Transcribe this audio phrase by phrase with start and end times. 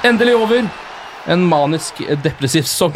[0.00, 0.64] Endelig over.
[1.28, 2.94] En manisk eh, depressiv sesong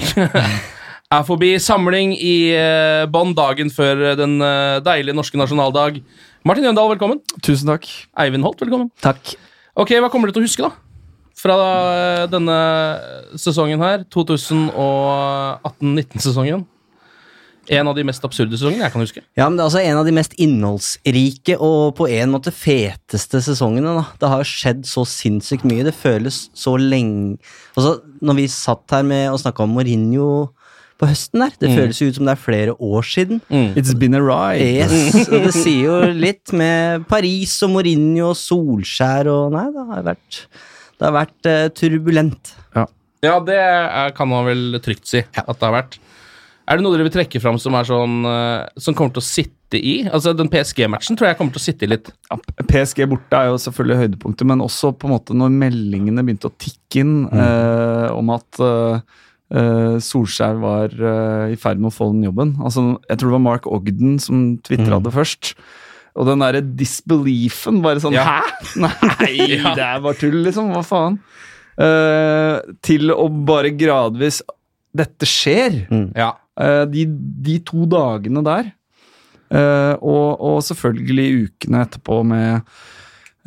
[1.14, 1.50] er forbi.
[1.61, 6.00] Samling i eh, bånn dagen før den eh, deilige norske nasjonaldag.
[6.48, 7.20] Martin Jøndal, velkommen.
[7.44, 7.84] Tusen takk.
[8.24, 8.88] Eivind Holt, velkommen.
[9.05, 9.34] Takk.
[9.77, 10.70] Ok, Hva kommer du til å huske da?
[11.36, 11.56] Fra
[11.92, 12.58] eh, denne
[13.36, 13.98] sesongen her.
[14.14, 16.64] 2018-19-sesongen.
[17.72, 19.22] En av de mest absurde sesongene jeg kan huske.
[19.38, 23.40] Ja, men det er altså en av de mest innholdsrike og på en måte feteste
[23.44, 23.94] sesongene.
[23.96, 24.04] da.
[24.20, 25.86] Det har skjedd så sinnssykt mye.
[25.86, 27.38] Det føles så lenge
[27.76, 30.50] Altså, Når vi satt her med og snakka om Mourinho
[31.00, 33.40] på høsten der, det føles jo ut som det er flere år siden.
[33.74, 34.62] It's been a ride.
[34.62, 39.86] Yes, og det sier jo litt med Paris og Mourinho og Solskjær og Nei, det
[39.90, 40.39] har vært,
[41.00, 42.55] det har vært eh, turbulent.
[43.24, 45.98] Ja, det er, kan man vel trygt si at det har vært.
[46.64, 49.77] Er det noe dere vil trekke fram som sånn eh, Som kommer til å sitte
[49.77, 49.97] i?
[50.08, 52.08] Altså, Den PSG-matchen tror jeg kommer til å sitte i litt.
[52.30, 52.39] Ja,
[52.70, 56.55] PSG borte er jo selvfølgelig høydepunktet, men også på en måte når meldingene begynte å
[56.63, 59.01] tikke inn eh, om at eh,
[59.58, 62.55] eh, Solskjær var eh, i ferd med å få den jobben.
[62.63, 65.55] Altså, jeg tror det var Mark Ogden som tvitra det først.
[66.14, 68.25] Og den derre disbeliefen, bare sånn Ja.
[68.39, 68.79] Hæ?!
[68.86, 69.75] Nei, Ja.
[69.75, 70.70] det er bare tull, liksom.
[70.70, 71.19] Hva faen?
[71.75, 74.39] Eh, til å bare gradvis
[74.95, 75.81] Dette skjer!
[76.14, 76.31] Ja.
[76.60, 77.06] Eh, de,
[77.44, 78.68] de to dagene der,
[79.50, 82.52] eh, og, og selvfølgelig ukene etterpå med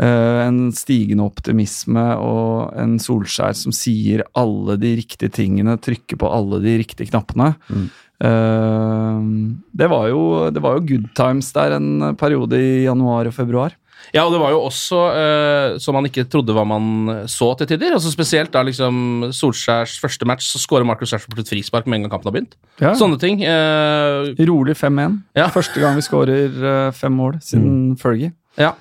[0.02, 6.34] eh, en stigende optimisme og en Solskjær som sier alle de riktige tingene, trykker på
[6.34, 7.54] alle de riktige knappene.
[8.18, 9.18] Eh,
[9.72, 13.78] det, var jo, det var jo good times der en periode i januar og februar.
[14.16, 17.70] Ja, og det var jo også uh, som man ikke trodde hva man så til
[17.74, 17.96] tider.
[17.98, 22.08] Altså Spesielt da liksom Solskjærs første match, så skårer Marcus Rashford et frispark med en
[22.08, 22.58] gang kampen har begynt.
[22.82, 22.96] Ja.
[22.98, 23.44] Sånne ting.
[23.44, 25.22] Uh, Rolig 5-1.
[25.38, 25.50] Ja.
[25.54, 28.34] Første gang vi skårer uh, fem mål siden Fergie.
[28.58, 28.74] ja.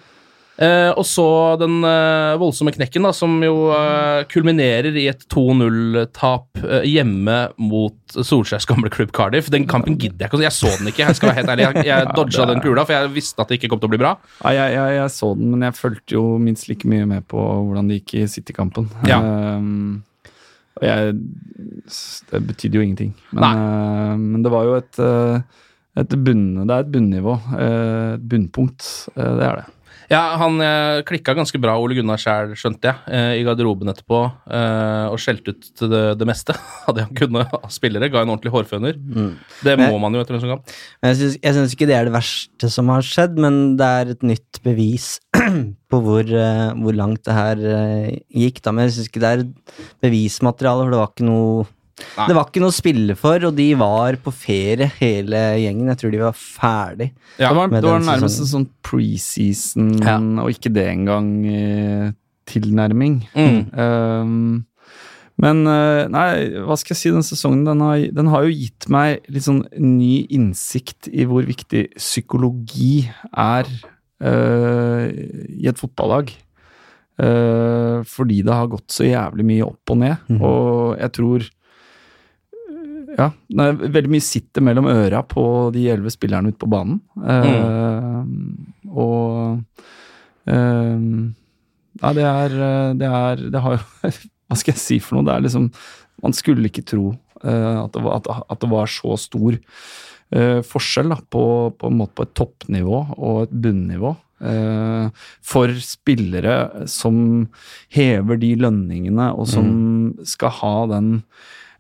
[0.57, 1.27] Eh, og så
[1.61, 8.17] den eh, voldsomme knekken, da, som jo eh, kulminerer i et 2-0-tap eh, hjemme mot
[8.17, 9.51] Solskjærs gamle klubb Cardiff.
[9.53, 10.43] Den kampen gidder jeg ikke.
[10.47, 11.69] Jeg så den ikke, jeg skal være helt ærlig.
[11.69, 14.03] Jeg, jeg dodga den kula, for jeg visste at det ikke kom til å bli
[14.03, 14.17] bra.
[14.41, 17.41] Ja, jeg, jeg, jeg så den, men jeg fulgte jo minst like mye med på
[17.45, 18.89] hvordan det gikk i City-kampen.
[19.09, 19.21] Ja.
[20.83, 21.15] Jeg
[22.31, 23.15] Det betydde jo ingenting.
[23.33, 25.41] Men, uh, men det var jo et, eh,
[25.97, 27.39] et bunn, Det er et bunnivå.
[27.57, 29.09] Et bunnpunkt.
[29.15, 29.67] det er det.
[30.11, 34.21] Ja, han eh, klikka ganske bra, Ole Gunnar sjæl, skjønte jeg, eh, i garderoben etterpå,
[34.47, 36.55] eh, og skjelte ut det, det meste
[36.87, 38.11] av det han kunne av spillere.
[38.13, 39.01] Ga en ordentlig hårføner.
[39.67, 40.77] Det må man jo etter en sånn kamp.
[41.07, 44.15] Jeg syns, jeg syns ikke det er det verste som har skjedd, men det er
[44.15, 45.17] et nytt bevis
[45.91, 48.63] på hvor, eh, hvor langt det her eh, gikk.
[48.63, 48.75] Da.
[48.75, 49.47] Men jeg syns ikke det er
[50.05, 52.27] bevismateriale, for det var ikke noe Nei.
[52.29, 55.89] Det var ikke noe å spille for, og de var på ferie, hele gjengen.
[55.89, 57.07] Jeg tror de var ferdig.
[57.41, 60.19] Ja, det var, det var nærmest en sånn preseason, Ja.
[60.45, 62.11] og ikke det engang eh,
[62.53, 63.23] tilnærming.
[63.33, 63.59] Mm.
[63.73, 64.67] Um,
[65.41, 66.29] men eh, nei,
[66.69, 69.65] hva skal jeg si, den sesongen den har, den har jo gitt meg litt sånn
[69.81, 73.69] ny innsikt i hvor viktig psykologi er
[74.25, 76.33] uh, i et fotballag.
[77.17, 80.41] Uh, fordi det har gått så jævlig mye opp og ned, Mm.
[80.45, 81.47] og jeg tror
[83.17, 85.43] ja, er veldig mye sitter mellom øra på
[85.75, 86.99] de elleve spillerne ute på banen.
[87.17, 89.61] Eh, og
[90.53, 91.07] uh,
[91.97, 92.55] Nei, det er,
[93.01, 94.11] det er Det har jo
[94.47, 95.25] Hva skal jeg si for noe?
[95.25, 95.71] Det er liksom
[96.23, 99.59] Man skulle ikke tro uh, at, det var, at, at det var så stor
[100.27, 101.41] forskjell da, på,
[101.79, 104.09] på en måte på et toppnivå og et bunnivå.
[105.47, 107.47] for spillere som
[107.95, 109.69] hever de lønningene, og som
[110.27, 111.13] skal ha den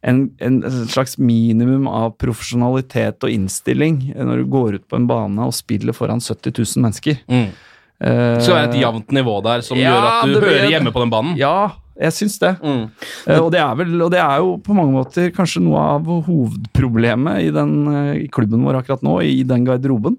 [0.02, 5.38] en, en slags minimum av profesjonalitet og innstilling når du går ut på en bane
[5.46, 7.18] og spiller foran 70 000 mennesker.
[7.28, 7.48] Mm.
[8.00, 10.70] Eh, Det er et jevnt nivå der som Ja, gjør at du det blir- hører
[10.76, 11.36] hjemme på den banen.
[11.40, 12.52] Ja, jeg syns det.
[12.60, 12.90] Mm.
[13.26, 17.46] Uh, og, det vel, og det er jo på mange måter kanskje noe av hovedproblemet
[17.46, 20.18] i, den, eh, i klubben vår akkurat nå, i den garderoben.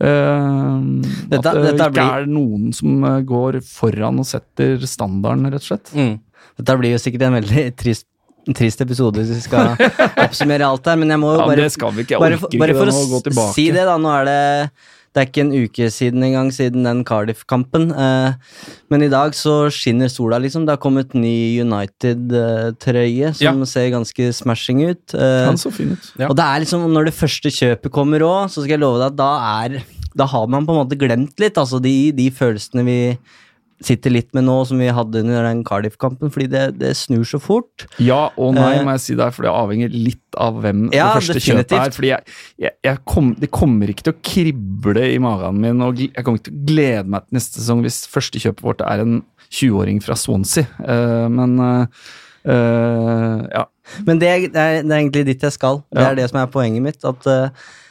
[0.00, 0.80] Uh,
[1.28, 5.68] Dette- at det ikke blir- er noen som går foran og setter standarden, rett og
[5.68, 5.90] slett.
[5.92, 6.20] Mm.
[6.56, 8.06] Dette blir jo sikkert en veldig trist,
[8.56, 9.74] trist episode hvis vi skal
[10.24, 11.66] oppsummere alt her, men jeg må jo Ja, bare.
[11.66, 13.96] Jeg bare, bare for å å si det, da.
[14.00, 14.40] Nå er det
[15.10, 17.88] Det er ikke en uke siden engang, siden den Cardiff-kampen.
[17.90, 18.32] Eh,
[18.94, 20.62] men i dag så skinner sola, liksom.
[20.68, 23.64] Det har kommet ny United-trøye som Ja.
[23.66, 25.14] ser ganske smashing ut.
[25.14, 26.12] Eh, Han så fin ut.
[26.18, 26.28] Ja.
[26.28, 29.06] Og det er liksom, når det første kjøpet kommer òg, så skal jeg love deg
[29.12, 29.32] at da
[29.66, 29.82] er
[30.16, 33.18] Da har man på en måte glemt litt, altså de, de følelsene vi
[33.82, 37.38] sitter litt med nå, som vi hadde under den Cardiff-kampen, fordi det, det snur så
[37.40, 37.86] fort.
[37.98, 41.06] Ja og nei, Eh, må jeg si der, for det avhenger litt av hvem Ja,
[41.14, 41.70] det første definitivt.
[41.70, 41.94] kjøpet er.
[41.96, 42.36] Fordi jeg,
[42.66, 46.38] jeg, jeg kom, det kommer ikke til å krible i magen min, og jeg kommer
[46.42, 50.02] ikke til å glede meg til neste sesong hvis første kjøpet vårt er en 20-åring
[50.04, 50.68] fra Swansea.
[50.84, 51.56] Eh, men
[52.44, 53.64] eh, ja.
[54.06, 55.82] Men det, er- det, er, egentlig dit jeg skal.
[55.90, 56.10] Det Ja.
[56.12, 57.04] er det som er poenget mitt.
[57.04, 57.26] At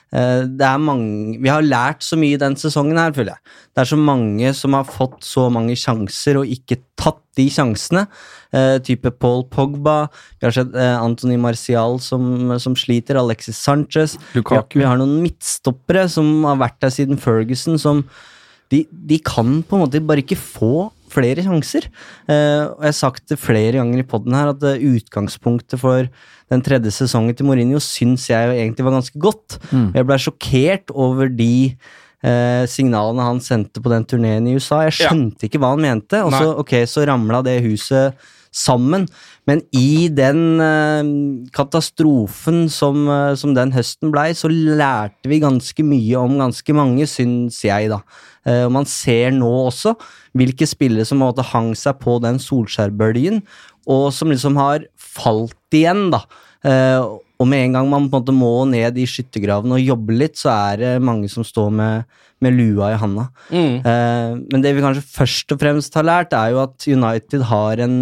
[0.09, 3.57] det er mange Vi har lært så mye den sesongen her, føler jeg.
[3.75, 8.06] Det er så mange som har fått så mange sjanser og ikke tatt de sjansene.
[8.50, 10.09] Eh, type Paul Pogba.
[10.39, 13.19] Vi har sett eh, Anthony Marcial som, som sliter.
[13.21, 14.17] Alexis Sanchez.
[14.33, 14.79] Vi har, Lukaku.
[14.81, 18.03] vi har noen midtstoppere som har vært der siden Ferguson, som
[18.73, 21.88] de, de kan på en måte bare ikke få flere sjanser.
[22.29, 26.09] Eh, og Jeg har sagt det flere ganger i poden her, at eh, utgangspunktet for
[26.50, 29.59] den tredje sesongen til Mourinho syns jeg egentlig var ganske godt.
[29.94, 31.75] Jeg ble sjokkert over de
[32.23, 34.81] eh, signalene han sendte på den turneen i USA.
[34.88, 38.17] Jeg skjønte ikke hva han mente, og så, ok, så ramla det huset
[38.51, 39.06] sammen.
[39.50, 41.12] Men i den eh,
[41.56, 47.07] katastrofen som, eh, som den høsten blei, så lærte vi ganske mye om ganske mange,
[47.10, 48.01] syns jeg, da.
[48.46, 49.96] Eh, og man ser nå også
[50.38, 53.42] hvilke spillere som måtte hang seg på den Solskjær-bølgen,
[53.90, 56.24] og som liksom har falt igjen, da.
[57.40, 60.36] Og med en gang man på en måte må ned i skyttergraven og jobbe litt,
[60.38, 63.30] så er det mange som står med, med lua i handa.
[63.48, 63.78] Mm.
[64.51, 67.96] Men det vi kanskje først og fremst har lært, er jo at United har en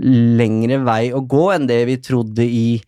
[0.00, 2.80] lengre vei å gå enn det vi trodde i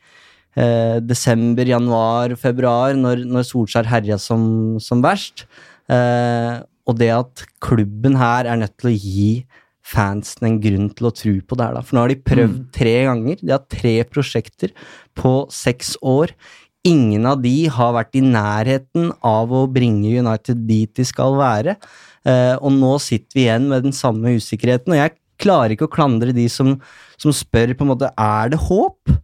[0.57, 5.47] eh, desember, januar, februar, når, når Solskjær herja som, som verst.
[5.93, 9.29] Eh, og det at klubben her er nødt til å gi
[9.85, 11.85] fansen en grunn til å tro på det her, da.
[11.85, 13.41] For nå har de prøvd tre ganger.
[13.43, 14.73] De har tre prosjekter
[15.17, 16.33] på seks år.
[16.89, 21.77] Ingen av de har vært i nærheten av å bringe United dit de skal være.
[22.29, 24.93] Eh, og nå sitter vi igjen med den samme usikkerheten.
[24.93, 26.75] Og jeg klarer ikke å klandre de som,
[27.21, 29.15] som spør på en måte er det håp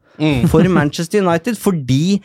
[0.52, 2.20] for Manchester United, fordi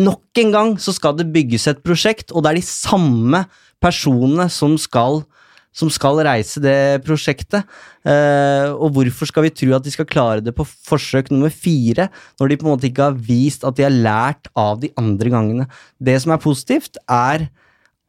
[0.00, 3.44] nok en gang så skal det bygges et prosjekt, og det er de samme
[3.82, 5.22] personene som skal
[5.70, 7.62] som skal reise det prosjektet.
[8.02, 12.08] Eh, og hvorfor skal vi tro at de skal klare det på forsøk nummer fire,
[12.40, 15.30] når de på en måte ikke har vist at de har lært av de andre
[15.30, 15.68] gangene?
[16.02, 17.46] Det som er positivt, er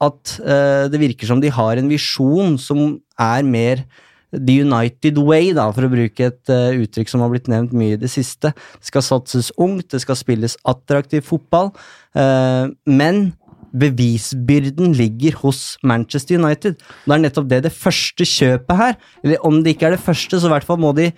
[0.02, 3.86] at eh, det virker som de har en visjon som er mer
[4.32, 7.98] The United Way, da, for å bruke et uh, uttrykk som har blitt nevnt mye
[7.98, 8.54] i det siste.
[8.80, 11.72] Det skal satses ungt, det skal spilles attraktiv fotball,
[12.18, 13.30] uh, men
[13.72, 16.80] bevisbyrden ligger hos Manchester United.
[17.06, 20.40] Det er nettopp det det første kjøpet her, eller om det ikke er det første,
[20.40, 21.12] så i hvert fall må de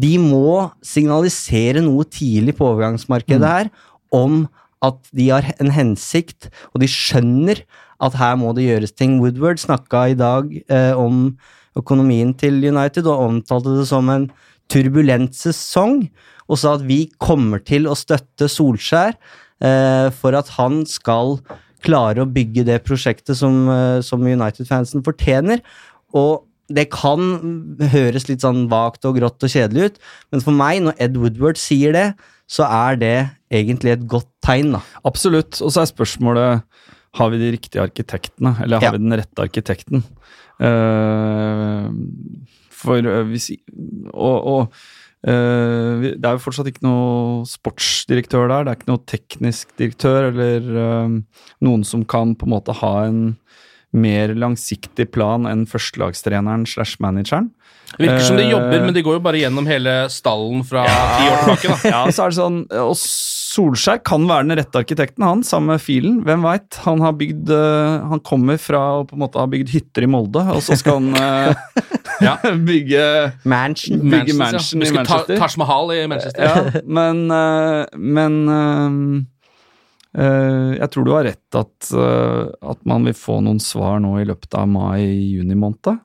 [0.00, 3.70] de må signalisere noe tidlig på overgangsmarkedet her
[4.16, 4.46] om
[4.84, 7.60] at de har en hensikt, og de skjønner
[8.00, 9.18] at her må det gjøres ting.
[9.20, 11.34] Woodward snakka i dag eh, om
[11.78, 14.28] økonomien til United og omtalte det som en
[14.70, 16.04] turbulent sesong,
[16.50, 21.38] og sa at vi kommer til å støtte Solskjær eh, for at han skal
[21.86, 25.62] klare å bygge det prosjektet som, eh, som United-fansen fortjener.
[26.14, 29.96] Og det kan høres litt sånn vagt og grått og kjedelig ut,
[30.30, 32.08] men for meg, når Ed Woodward sier det,
[32.50, 33.16] så er det
[33.54, 34.80] egentlig et godt tegn, da.
[35.06, 35.58] Absolutt.
[35.62, 36.62] Og så er spørsmålet
[37.18, 38.90] har vi de riktige arkitektene, eller har Ja.
[38.94, 40.04] vi den rette arkitekten?
[40.60, 41.84] Eh,
[42.80, 43.50] for eh, hvis
[44.12, 44.74] Og, og
[45.24, 48.66] eh, det er jo fortsatt ikke noe sportsdirektør der.
[48.66, 50.72] Det er ikke noe teknisk direktør eller
[51.64, 53.22] noen som kan på en måte ha en
[53.90, 57.50] mer langsiktig plan enn førstelagstreneren slash manageren.
[57.96, 61.26] Det Virker som de jobber, men de går jo bare gjennom hele stallen fra ti
[61.26, 61.72] år tilbake.
[61.72, 61.90] da.
[61.96, 62.94] Ja, så er det sånn Og
[63.50, 66.18] Solskjær kan være den rette arkitekten, han, sammen med Filen.
[66.26, 66.76] Hvem veit?
[66.84, 70.10] Han har bygd eh, Han kommer fra å på en måte ha bygd hytter i
[70.10, 71.64] Molde, og så skal han eh,
[72.26, 72.36] Ja.
[72.70, 73.02] bygge
[73.48, 74.02] Mansion.
[74.12, 74.84] Bygge Manchester, ja.
[74.84, 75.40] i Ta- Manchester.
[75.40, 76.46] Taj Mahal i Manchester.
[76.46, 79.26] Ja, men eh, Men
[80.10, 84.56] jeg tror du har rett at, at man vil få noen svar nå i løpet
[84.58, 86.00] av mai-juni måned.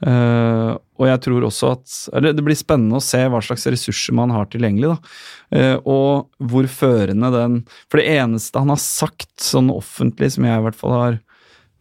[0.00, 4.16] Eh, og jeg tror også at eller Det blir spennende å se hva slags ressurser
[4.16, 4.94] man har tilgjengelig.
[4.94, 4.98] da.
[5.50, 7.56] Uh, og hvor førende den
[7.90, 11.18] For det eneste han har sagt sånn offentlig, som jeg i hvert fall har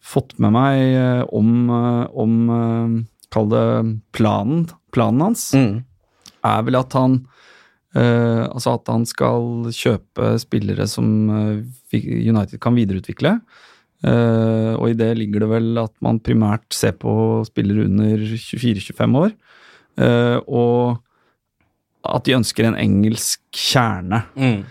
[0.01, 1.69] fått med meg uh, om,
[2.09, 3.65] om Kall det
[4.17, 5.83] planen, planen hans, Mm.
[6.43, 7.21] er vel at han
[7.89, 11.07] Altså at han skal kjøpe spillere som
[11.89, 13.31] United kan videreutvikle.
[13.99, 17.11] Eh, og i det ligger det vel at man primært ser på
[17.47, 19.33] spillere under 24-25 år.
[19.99, 20.99] Uh, og
[22.07, 24.21] at de ønsker en engelsk kjerne.
[24.39, 24.61] Mm.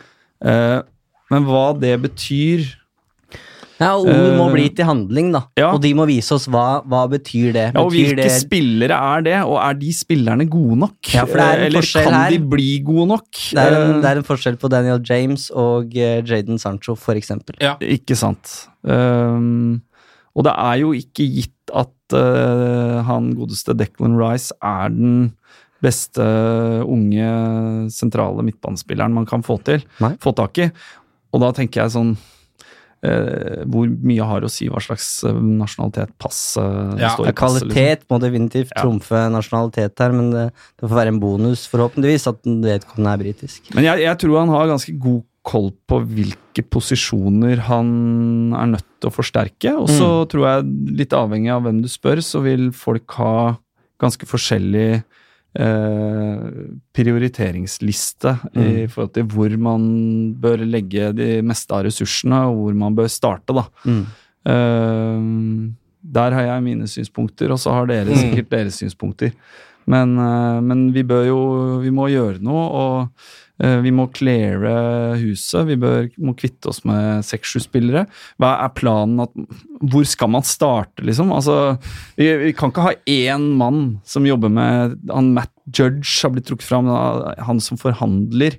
[0.40, 0.80] Uh,
[1.28, 2.64] men hva det betyr
[3.78, 5.40] Ja, og ord må Eh, bli til handling, da.
[5.56, 5.68] ja.
[5.72, 7.66] Og de må vise oss hva, hva betyr det.
[7.74, 10.96] ja, Og hvilke det spillere er det, og er de spillerne gode nok?
[11.14, 12.30] Ja, for det er en Eh, Eller kan her.
[12.30, 13.30] de bli gode nok?
[13.30, 17.14] det er, en, Eh, det er en forskjell på Daniel James og Jaden Sancho, for
[17.14, 17.54] eksempel.
[17.60, 17.76] Ja.
[17.80, 18.66] Ikke sant.
[18.82, 19.82] Um,
[20.34, 25.32] og det er jo ikke gitt at uh, han godeste Declan Rice er den
[25.82, 26.18] beste
[26.82, 27.28] unge
[27.94, 30.16] sentrale midtbanespilleren man kan få til, Nei.
[30.18, 30.70] få tak i.
[31.32, 32.16] Og da tenker jeg sånn
[32.98, 37.62] Hvor mye har å si hva slags uh, nasjonalitet passet uh, Ja, står i passet?
[37.62, 37.70] liksom?
[37.70, 38.82] Kvalitet må definitivt Ja.
[38.82, 40.44] trumfe nasjonalitet her, men det,
[40.80, 43.70] det får være en bonus, forhåpentligvis, at vedkommende er britisk.
[43.76, 47.88] Men jeg, jeg tror han har ganske god koll på hvilke posisjoner han
[48.58, 49.72] er nødt til å forsterke.
[49.78, 50.66] Og så tror jeg,
[50.98, 53.54] litt avhengig av hvem du spør, så vil folk ha
[54.02, 55.04] ganske forskjellig
[55.56, 56.42] eh,
[56.96, 59.84] prioriteringsliste i forhold til hvor man
[60.40, 63.64] bør legge de meste av ressursene, og hvor man bør starte, da.
[63.84, 64.02] Mm.
[64.48, 65.74] Eh,
[66.08, 68.16] der har jeg mine synspunkter, og så har dere Mm.
[68.22, 69.32] sikkert deres synspunkter.
[69.88, 71.42] Men, eh, men vi bør jo
[71.84, 74.72] Vi må gjøre noe, og eh, vi må cleare
[75.20, 75.64] huset.
[75.70, 78.04] Vi bør, må kvitte oss med seks-sju spillere.
[78.38, 79.22] Hva er planen?
[79.24, 79.32] At,
[79.88, 81.32] hvor skal man starte, liksom?
[81.34, 81.78] Altså,
[82.18, 86.46] vi, vi kan ikke ha én mann som jobber med han Matt Judge har blitt
[86.48, 86.86] trukket fram,
[87.44, 88.56] han som forhandler.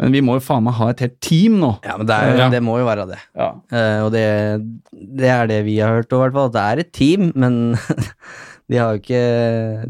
[0.00, 1.74] Men vi må jo faen meg ha et helt team nå.
[1.84, 2.46] Ja, men det, er, Ja.
[2.48, 3.18] det må jo være det.
[3.36, 3.50] Ja.
[3.68, 4.22] Uh, og det,
[5.20, 6.48] det er det vi har hørt, i hvert fall.
[6.48, 7.58] At det er et team, men
[8.70, 9.22] de har jo ikke,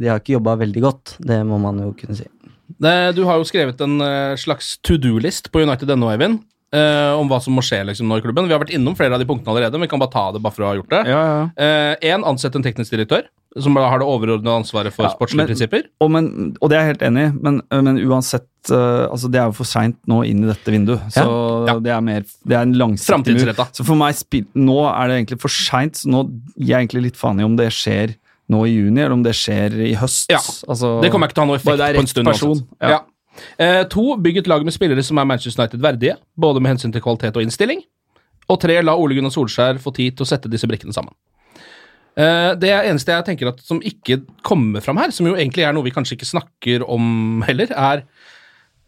[0.00, 1.16] de har ikke jobba veldig godt.
[1.20, 2.28] Det må man jo kunne si.
[2.80, 6.40] Det, du har jo skrevet en eh, slags to do-list på United.no, Eivind.
[6.70, 8.46] Uh, om hva som må skje liksom, nå i klubben.
[8.46, 10.38] Vi har vært innom flere av de punktene allerede, men vi kan bare ta det
[10.44, 11.00] bare for å ha gjort det.
[11.10, 11.72] Ja, ja.
[12.12, 13.24] Én, ansett en teknisk direktør,
[13.58, 15.88] som har det overordnede ansvaret for Ja, sportslige men- prinsipper.
[15.98, 16.28] Og, men,
[16.62, 19.56] og det er jeg helt enig i, men, men uansett uh, altså Det er jo
[19.58, 21.10] for seint nå inn i dette vinduet.
[21.10, 21.26] Så
[21.66, 21.74] Ja.
[21.82, 23.66] det er mer Det er en langsiktig mur.
[23.74, 24.22] Så for meg
[24.54, 25.98] nå er det egentlig for seint.
[25.98, 26.22] Så nå
[26.54, 28.14] gir jeg egentlig litt faen i om det skjer
[28.50, 30.28] nå i juni, eller om det skjer i høst.
[30.32, 32.26] Ja, Altså, Det kommer ikke til å ha noe effekt på en stund.
[32.30, 32.60] person.
[32.82, 32.88] Ja.
[32.96, 33.00] Ja.
[33.62, 36.92] Eh, to, bygg et lag med spillere som er Manchester United verdige, både med hensyn
[36.92, 37.82] til kvalitet og innstilling.
[38.50, 41.14] Og tre, la Ole Gunnar Solskjær få tid til å sette disse brikkene sammen.
[42.18, 45.72] Eh, det eneste jeg tenker at som ikke kommer fram her, som jo egentlig er
[45.76, 48.02] noe vi kanskje ikke snakker om heller, er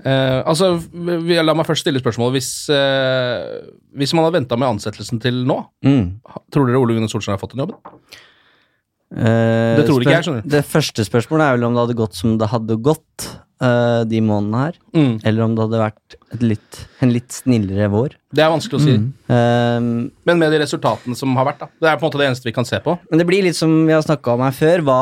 [0.05, 2.35] eh, Altså, vi, la meg først stille spørsmålet.
[2.41, 3.63] Hvis, eh,
[3.97, 6.19] hvis man har venta med ansettelsen til nå, Mm.
[6.51, 7.79] tror dere Ole Gunnar Solskjær har fått den jobben?
[9.13, 10.49] Eh, Det tror ikke jeg, skjønner du.
[10.57, 13.27] Det første spørsmålet er vel om det hadde gått som det hadde gått
[13.63, 14.79] uh, de månedene her.
[14.97, 15.13] Mm.
[15.29, 18.17] Eller om det hadde vært et litt, en litt snillere vår.
[18.35, 18.95] Det er vanskelig å si.
[18.97, 19.79] Eh,
[20.25, 21.69] Men med de resultatene som har vært, da.
[21.79, 22.97] Det er på en måte det eneste vi kan se på.
[23.11, 24.83] men det blir litt som vi har snakka om her før.
[24.89, 24.99] Hva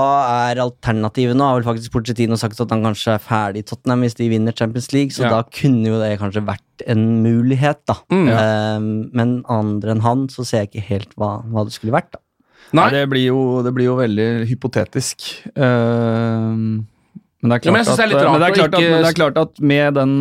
[0.50, 1.46] er alternativet nå?
[1.46, 4.52] Har vel faktisk Porcetino sagt at han kanskje er ferdig i Tottenham hvis de vinner
[4.56, 5.30] Champions League, så Ja.
[5.30, 7.94] da kunne jo det kanskje vært en mulighet, da.
[8.10, 8.28] Mm.
[8.28, 8.80] Eh,
[9.14, 12.18] men andre enn han, så ser jeg ikke helt hva, hva det skulle vært, da.
[12.72, 15.26] Nei, Nei, det, blir jo, det blir jo veldig hypotetisk.
[15.56, 16.80] Uh,
[17.40, 17.98] men det er klart, at,
[18.30, 20.12] men det er klart, at, det er klart at med, den,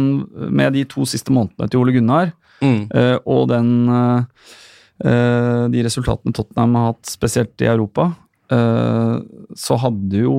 [0.56, 2.90] med de to siste månedene til Ole Gunnar, Mm.
[2.92, 8.10] uh, og den eh, de resultatene Tottenham har hatt, spesielt i Europa,
[8.52, 9.22] uh,
[9.56, 10.34] så hadde jo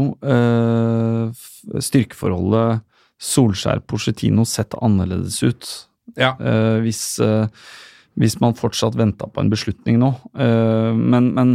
[1.81, 2.83] styrkeforholdet
[3.21, 5.71] Solskjær-Porcetino sett annerledes ut
[6.19, 6.35] Ja.
[6.83, 7.21] hvis,
[8.21, 10.09] hvis man fortsatt venta på en beslutning nå.
[10.35, 11.52] Men, men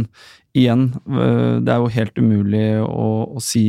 [0.56, 3.66] igjen, eh, det er jo helt umulig å, å si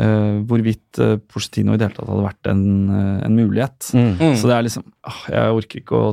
[0.00, 3.92] uh, hvorvidt uh, Porcetino i det hele tatt hadde vært en, eh, en mulighet.
[3.92, 4.34] Mm.
[4.40, 6.10] Så det er liksom ah, Jeg orker ikke å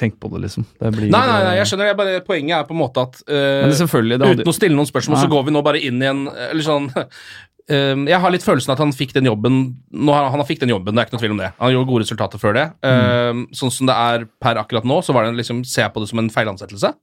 [0.00, 0.64] tenk på det, liksom.
[0.80, 1.90] Det blir, Nei, nei, nei, jeg skjønner.
[1.90, 4.78] Jeg bare, poenget er på en måte at uh, Men det hadde- Uten å stille
[4.78, 5.26] noen spørsmål, Nei.
[5.26, 8.72] så går vi nå bare inn i en Eller sånn eh, Jeg har litt følelsen
[8.72, 9.60] at han fikk den jobben
[9.92, 11.52] nå har, Han har fikk den jobben, det er ikke noe tvil om det.
[11.60, 12.66] Han gjorde gode resultater før det.
[12.80, 13.44] Mm.
[13.60, 16.08] Sånn som det er per akkurat nå, så var det liksom, ser jeg på det
[16.14, 16.94] som en feilansettelse,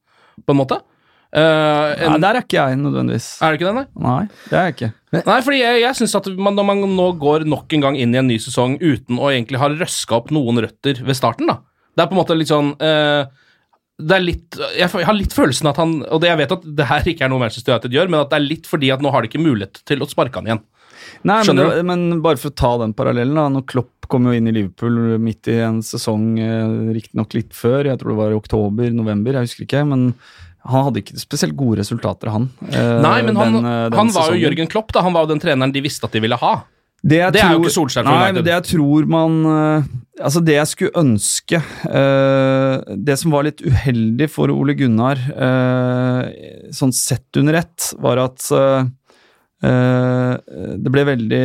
[0.42, 0.82] på en måte.
[1.36, 3.28] Eh, en, Nei, der er ikke jeg nødvendigvis.
[3.44, 4.06] er det ikke det, nei?
[4.06, 4.92] Nei, det er jeg ikke.
[5.18, 8.16] Nei, fordi jeg, jeg synes at man, når man nå går nok en gang inn
[8.16, 11.60] i en ny sesong uten å egentlig ha røska opp noen røtter ved starten, da.
[11.98, 13.26] Det er på en måte litt sånn uh,
[13.98, 16.66] det er litt, jeg jeg har litt følelsen at han Og det, jeg vet at
[16.78, 19.02] det her ikke er noe Manchester United gjør, men at det er litt fordi at
[19.02, 20.66] nå har de ikke mulighet til å sparke han igjen.
[21.26, 23.48] Nei, men, det, men bare for å ta den parallellen, da.
[23.54, 27.90] Når Klopp kom jo inn i Liverpool midt i en sesong, eh, riktignok litt før,
[27.90, 30.12] jeg tror det var i oktober-november, jeg husker ikke, men
[30.68, 32.50] han hadde ikke spesielt gode resultater, han.
[32.70, 34.42] eh, Nei, men han, den, eh, den han var jo.
[34.46, 35.02] Jørgen Klopp, da.
[35.06, 36.56] Han var jo den treneren de visste at de ville ha.
[37.04, 38.44] Det, Det er jo ikke Solskjær for United.
[38.48, 39.84] det jeg tror man eh,
[40.18, 41.60] Altså, det jeg skulle ønske
[43.06, 45.20] Det som var litt uheldig for Ole Gunnar,
[46.74, 48.42] sånn sett under ett, var at
[49.62, 51.44] det ble veldig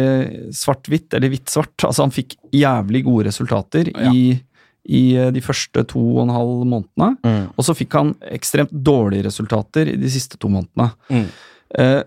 [0.56, 1.76] svart-hvitt, eller hvitt-svart.
[1.88, 4.10] Altså, han fikk jævlig gode resultater Ja.
[4.12, 4.40] i,
[4.84, 7.12] i eh, de første to og en halv månedene.
[7.22, 7.44] Mm.
[7.54, 10.90] Og så fikk han ekstremt dårlige resultater i de siste to månedene.
[11.12, 11.28] Mm.
[11.82, 12.02] Eh,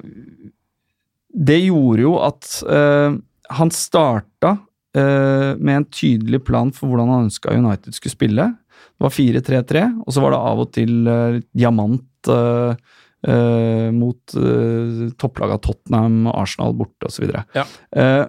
[1.36, 3.16] det gjorde jo at eh,
[3.60, 4.56] han starta
[4.96, 8.52] eh, med en tydelig plan for hvordan han ønska United skulle spille.
[8.96, 12.92] Det var 4-3-3, og så var det av og til eh, diamant eh,
[13.26, 14.34] mot
[15.18, 17.32] topplaga Tottenham, Arsenal borte osv.
[17.58, 17.64] Ja.
[17.98, 18.26] Eh,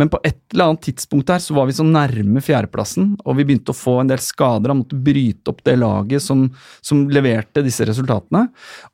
[0.00, 3.44] men på et eller annet tidspunkt her så var vi så nærme fjerdeplassen, og vi
[3.44, 4.72] begynte å få en del skader.
[4.72, 6.46] Han måtte bryte opp det laget som,
[6.80, 8.46] som leverte disse resultatene.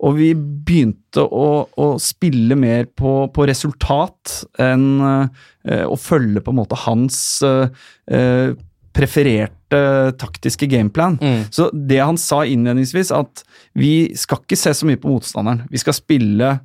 [0.03, 6.55] Og vi begynte å, å spille mer på, på resultat enn eh, å følge på
[6.55, 7.71] en måte hans eh,
[8.11, 8.57] eh,
[8.97, 9.83] prefererte
[10.19, 11.21] taktiske gameplan.
[11.21, 11.47] Mm.
[11.55, 13.45] Så det han sa innledningsvis, at
[13.79, 15.67] vi skal ikke se så mye på motstanderen.
[15.71, 16.57] Vi skal spille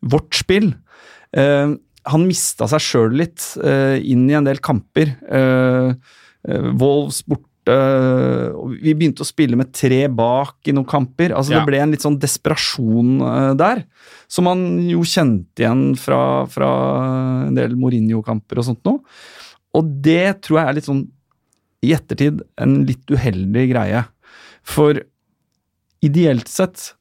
[0.00, 0.72] vårt spill.
[1.36, 1.76] Eh,
[2.08, 5.14] han mista seg sjøl litt uh, inn i en del kamper.
[5.26, 5.94] Uh,
[6.80, 7.46] Wolves borte
[8.80, 11.34] Vi begynte å spille med tre bak i noen kamper.
[11.36, 11.60] Altså Ja.
[11.60, 13.20] Det ble en litt sånn desperasjon
[13.60, 13.84] der,
[14.32, 16.70] som man jo kjente igjen fra, fra
[17.46, 19.04] en del Mourinho-kamper og sånt noe.
[19.76, 21.04] Og det tror jeg er litt sånn
[21.84, 24.02] i ettertid en litt uheldig greie.
[24.66, 24.98] For
[26.04, 26.94] ideelt sett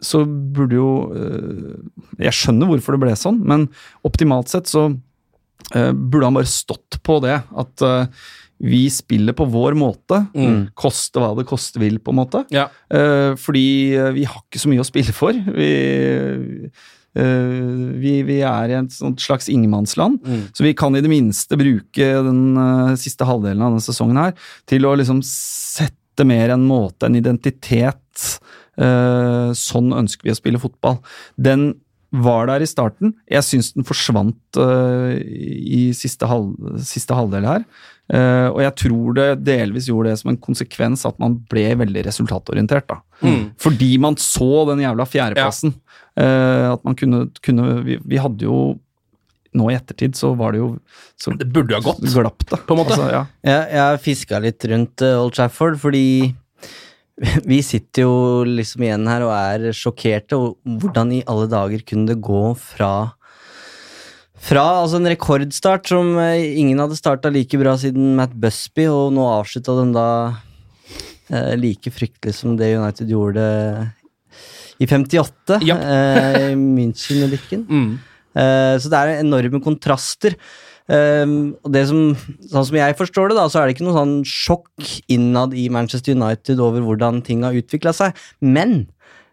[0.00, 1.78] så burde jo øh,
[2.22, 3.68] Jeg skjønner hvorfor det ble sånn, men
[4.06, 7.40] optimalt sett så øh, burde han bare stått på det.
[7.58, 10.24] At øh, vi spiller på vår måte.
[10.34, 10.70] Mm.
[10.78, 12.44] Koste hva det koste vil, på en måte.
[12.54, 12.68] Ja.
[12.90, 13.66] Eh, fordi
[14.16, 15.36] vi har ikke så mye å spille for.
[15.54, 15.68] Vi,
[17.18, 20.18] vi, vi er i et slags ingenmannsland.
[20.26, 20.42] Mm.
[20.54, 22.42] Så vi kan i det minste bruke den
[22.98, 24.34] siste halvdelen av denne sesongen her
[24.70, 28.26] til å liksom sette mer en måte, en identitet.
[28.78, 31.00] Eh, sånn ønsker vi å spille fotball.
[31.36, 31.72] Den
[32.08, 33.12] var der i starten.
[33.28, 37.66] Jeg syns den forsvant uh, i siste, halv, siste halvdel her.
[38.08, 42.06] Uh, og jeg tror det delvis gjorde det som en konsekvens at man ble veldig
[42.06, 42.88] resultatorientert.
[42.88, 43.02] da.
[43.20, 43.42] Mm.
[43.60, 45.74] Fordi man så den jævla fjerdeplassen.
[46.18, 48.58] Eh, at man kunne, kunne vi, vi hadde jo
[49.54, 50.66] Nå i ettertid så var det jo
[51.16, 52.02] så Det burde jo ha gått.
[52.04, 52.58] glapp, det.
[52.66, 52.92] På en måte.
[52.96, 53.22] Altså, ja.
[53.46, 56.34] Jeg, jeg fiska litt rundt Old Trafford, fordi
[57.50, 58.14] vi sitter jo
[58.46, 60.38] liksom igjen her og er sjokkerte.
[60.38, 62.92] Og hvordan i alle dager kunne det gå fra
[64.38, 69.10] fra altså en rekordstart som eh, ingen hadde starta like bra siden Matt Busby, og
[69.16, 70.04] nå avslutta den da
[71.32, 73.42] eh, like fryktelig som det United gjorde
[74.78, 75.82] i 58, Japp.
[75.82, 77.66] eh, i München-ulykken.
[77.78, 77.98] Mm.
[78.38, 80.36] Eh, så det er enorme kontraster.
[80.88, 82.14] Um, og det som,
[82.48, 85.66] sånn som jeg forstår det, da, så er det ikke noe sånn sjokk innad i
[85.72, 88.16] Manchester United over hvordan ting har utvikla seg.
[88.40, 88.86] Men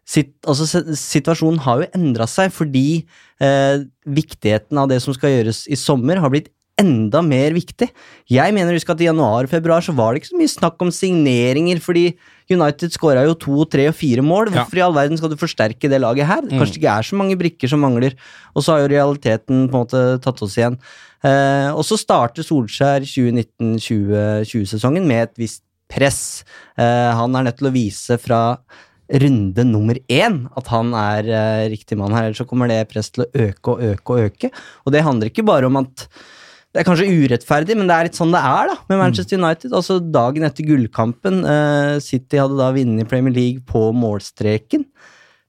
[0.05, 3.05] sit, altså, situasjonen har jo endra seg fordi
[3.41, 7.88] eh, viktigheten av det som skal gjøres i sommer, har blitt enda mer viktig.
[8.31, 10.81] Jeg mener husk at i januar og februar så var det ikke så mye snakk
[10.83, 12.05] om signeringer, fordi
[12.51, 14.51] United skåra jo to, tre og fire mål.
[14.51, 14.55] Ja.
[14.59, 16.43] Hvorfor i all verden skal du forsterke det laget her?
[16.51, 18.13] Kanskje det ikke er så mange brikker som mangler.
[18.53, 20.77] Og så har jo realiteten på en måte tatt oss igjen.
[21.25, 26.43] Eh, og så starter Solskjær 2019-2020-sesongen med et visst press.
[26.77, 28.41] Eh, han er nødt til å vise fra
[29.21, 33.11] runde nummer én at han er eh, riktig mann her, ellers så kommer det press
[33.13, 34.51] til å øke og øke og øke.
[34.85, 36.07] Og det handler ikke bare om at
[36.75, 39.71] det er kanskje urettferdig, men det er litt sånn det er da, med Manchester United.
[39.71, 44.83] Altså Dagen etter gullkampen, uh, City hadde da vunnet Premier League på målstreken.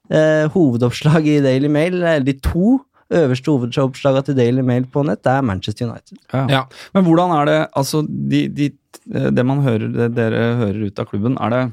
[0.07, 2.77] Uh, hovedoppslag i Daily Mail, eller de to
[3.11, 6.21] øverste hovedoppslagene til Daily Mail på nett, det er Manchester United.
[6.31, 6.45] Ja.
[6.53, 6.63] Ja.
[6.95, 8.71] Men hvordan er det altså de, de,
[9.35, 11.65] det man hører, det dere hører ut av klubben, er det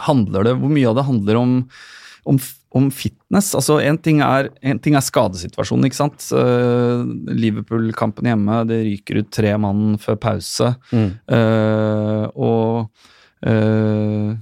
[0.00, 1.50] handler det Hvor mye av det handler om,
[2.24, 2.38] om,
[2.78, 3.52] om fitness?
[3.58, 6.28] Altså, en ting, en ting er skadesituasjonen, ikke sant.
[6.32, 10.72] Uh, Liverpool-kampen hjemme, det ryker ut tre mann før pause.
[10.92, 12.88] Eh, og
[13.46, 14.32] uh,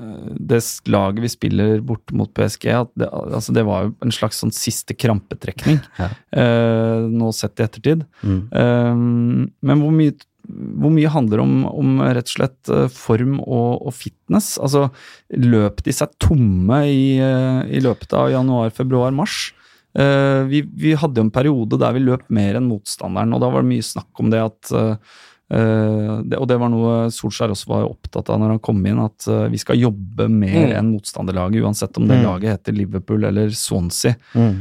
[0.00, 4.52] det laget vi spiller borte mot PSG, det, altså det var jo en slags sånn
[4.54, 8.06] siste krampetrekning, eh, nå sett i ettertid.
[8.24, 10.16] Eh, men hvor mye,
[10.48, 14.54] hvor mye handler om, om rett og slett eh, form og, og fitness?
[14.62, 14.88] Altså,
[15.36, 19.52] løp de seg tomme i, eh, i løpet av januar, februar, mars?
[19.90, 23.48] Uh, vi, vi hadde jo en periode der vi løp mer enn motstanderen, og da
[23.50, 25.16] var det mye snakk om det at eh,
[25.50, 29.26] det, og det var noe Solskjær også var opptatt av når han kom inn, at
[29.26, 30.76] uh, vi skal jobbe mer Mm.
[30.78, 32.22] enn motstanderlaget, uansett om det Mm.
[32.28, 34.14] laget heter Liverpool eller Swansea.
[34.30, 34.60] Mm.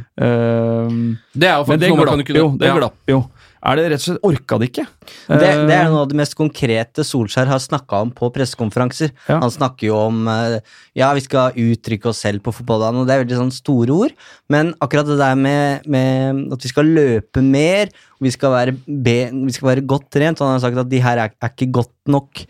[1.37, 2.47] Det er jo faktisk noe man kan jo.
[2.57, 3.19] Det glapp jo.
[3.59, 4.85] Er det rett og slett Orka det ikke?
[5.27, 9.11] Det, det er Eh, noe av det mest konkrete Solskjær har snakka om på pressekonferanser.
[9.27, 9.39] Ja.
[9.43, 10.59] Han snakker jo om eh,
[10.97, 14.15] ja, vi skal uttrykke oss selv på fotballbanen, og det er veldig sånn store ord.
[14.51, 19.17] Men akkurat det der med, med at vi skal løpe mer, vi skal være, be,
[19.31, 21.93] vi skal være godt trent Han har sagt at de her er, er ikke godt
[22.07, 22.41] nok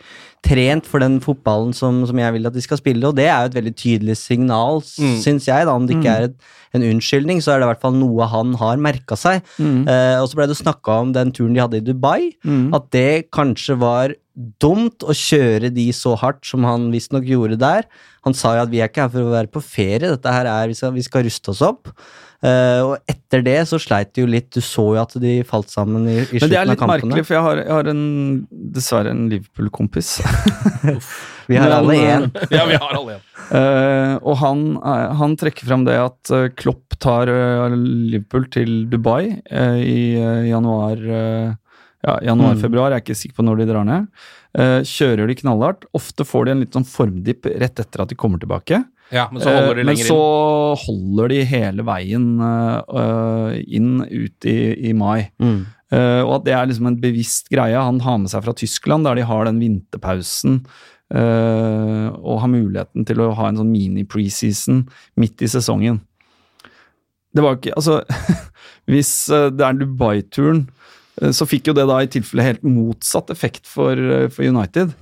[0.46, 3.42] trent for den fotballen som, som jeg vil at de skal spille, og det er
[3.44, 5.18] jo et veldig tydelig signal, Mm.
[5.22, 5.66] syns jeg.
[5.68, 6.36] da Om det ikke er et,
[6.74, 9.42] en unnskyldning, så er det i hvert fall noe han har merka seg.
[9.60, 12.74] Eh, og så ble det snakka om den turen de hadde i Dubai, Mm.
[12.74, 14.14] at det kanskje var
[14.62, 17.86] dumt å kjøre de så hardt som han visstnok gjorde der.
[18.28, 20.50] Han sa jo at vi er ikke her for å være på ferie, dette her
[20.50, 21.92] er, vi skal, vi skal ruste oss opp.
[22.40, 25.68] Uh, og etter det så sleit de jo litt, du så jo at de falt
[25.74, 28.06] sammen i, i Men det er litt merkelig, for jeg har, jeg har en,
[28.78, 30.14] dessverre en Liverpool-kompis.
[31.50, 32.26] Vi har Men, alle eh, én.
[32.54, 33.24] ja, vi har alle en.
[33.50, 38.84] Uh, og han, eh, han trekker frem det at eh, Klopp tar eh, Liverpool til
[38.92, 41.56] Dubai uh, i eh, januar eh,
[42.06, 44.06] ja, januar-februar, jeg er ikke sikker på når de drar ned.
[44.58, 45.86] Eh, kjører de knallhardt.
[45.98, 48.84] Ofte får de en litt sånn formdipp rett etter at de kommer tilbake.
[49.12, 50.22] Ja, men så holder de Eh, men lenger så
[50.86, 54.58] holder de hele veien eh, eh, inn ut i,
[54.90, 55.32] i mai.
[55.42, 55.60] Mm.
[55.92, 57.74] Eh, og at det er liksom en bevisst greie.
[57.76, 60.62] Han har med seg fra Tyskland, der de har den vinterpausen.
[61.10, 64.84] eh, og har muligheten til å ha en sånn mini-preseason
[65.18, 66.00] midt i sesongen.
[67.34, 68.04] Det var ikke Altså,
[68.90, 70.79] hvis eh, det er Dubai-turen, eh,
[71.36, 74.94] så fikk jo det da i tilfelle helt motsatt effekt for, eh, for United.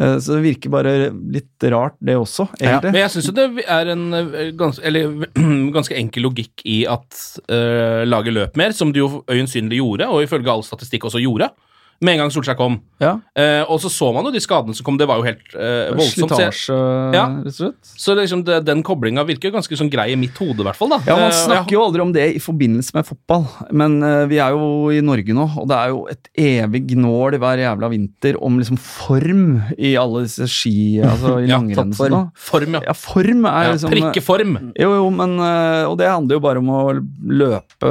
[0.00, 2.94] Eh, så det virker bare litt rart, det også, egentlig.
[2.94, 5.28] Men jeg syns jo det er en eh, gans, eller,
[5.76, 10.24] ganske enkel logikk i at uh, laget løp mer, som de jo øyensynlig gjorde, og
[10.26, 11.52] ifølge all statistikk også gjorde,
[12.00, 12.80] med en gang Solskjær kom.
[13.00, 13.18] Ja.
[13.36, 15.92] Eh, og så så man jo de skadene som kom, det var jo helt eh,
[15.94, 16.30] voldsomt.
[16.30, 16.78] Så, Slitasje,
[17.14, 17.24] Ja.
[17.38, 17.90] rett og slett.
[18.04, 20.76] så liksom det, den koblinga virker jo ganske sånn grei i mitt hode, i hvert
[20.76, 20.88] fall.
[20.94, 20.98] da.
[21.06, 24.38] Ja, Man Eh, snakker jo aldri om det i forbindelse med fotball, men eh, vi
[24.38, 28.38] er jo i Norge nå, og det er jo et evig gnål hver jævla vinter
[28.42, 32.30] om liksom form i alle disse ski, altså i Ja, langrenn sånn.
[32.36, 32.80] Form, ja.
[32.88, 34.54] Ja, form er ja liksom Prikkeform.
[34.78, 37.90] Jo, jo, men eh, Og det handler jo bare om å løpe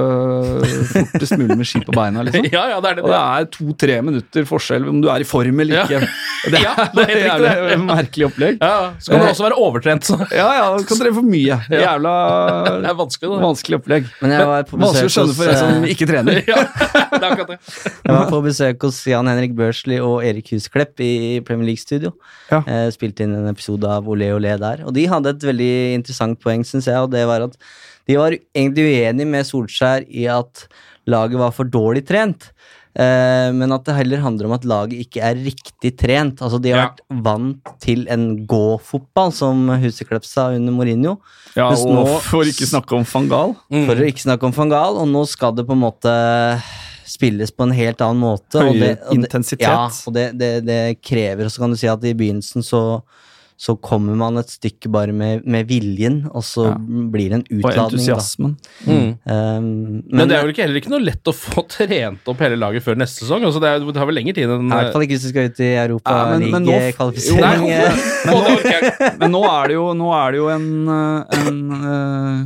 [0.94, 2.48] fortest mulig med ski på beina, liksom.
[2.52, 3.04] Ja, ja, det er det.
[3.06, 5.84] Og det er to-tre minutter forskjell om du er i form eller Ja.
[5.86, 6.08] ikke.
[6.44, 7.76] Det er, Ja, det er helt jævlig riktig.
[7.88, 8.58] merkelig opplegg.
[8.60, 10.04] Ja, så kan du også være overtrent.
[10.10, 10.18] Så.
[10.36, 11.56] Ja, ja, du kan trene for mye.
[11.72, 12.16] Jævla
[12.84, 13.38] Det er vanskelig, da.
[13.46, 14.10] vanskelig opplegg.
[14.20, 16.42] Men jeg var på Vanskelig å besøk skjønne hos, for en som eh, ikke trener.
[16.50, 16.60] Ja,
[17.14, 17.58] det er det.
[18.04, 21.12] Jeg var på besøk hos Jan Henrik Børsli og Erik Husklepp i
[21.48, 22.12] Premier League-studio.
[22.52, 22.60] Ja.
[22.68, 24.84] Eh, spilte inn en episode av Olé olé der.
[24.84, 27.56] Og de hadde et veldig interessant poeng, syns jeg, og det var at
[28.10, 30.66] de var egentlig uenig med Solskjær i at
[31.08, 32.50] laget var for dårlig trent.
[32.96, 36.38] Eh, men at det heller handler om at laget ikke er riktig trent.
[36.46, 36.90] Altså De har Ja.
[36.92, 41.18] vært vant til en gå-fotball, som Huseklepp sa under Mourinho.
[41.56, 43.56] Ja, Mens og nå- for ikke snakke om Fangal.
[43.72, 43.86] Mm.
[43.88, 46.62] For å ikke snakke om Fangal, og nå skal det på en måte
[47.06, 48.56] spilles på en helt annen måte.
[48.62, 49.60] og det- og det- intensitet.
[49.62, 53.02] Ja, og det, det, det krever, og så kan du si at i begynnelsen så,
[53.64, 56.74] så kommer man et stykke bare med, med viljen, og så Ja.
[57.14, 57.78] blir det en Og utladning.
[57.78, 57.84] da.
[57.86, 58.58] entusiasmen.
[58.84, 59.14] Mm.
[59.24, 62.58] Um, Men, det er vel ikke, heller ikke noe lett å få trent opp hele
[62.60, 63.40] laget før neste sesong.
[63.48, 65.32] Altså det, er, det tar vel lengre tid enn I hvert fall ikke hvis du
[65.32, 67.08] skal ut i Europa Ja, men- men ikke.
[69.22, 71.60] Men nå er det jo, nå er det jo en, eh, en,
[71.94, 72.38] eh,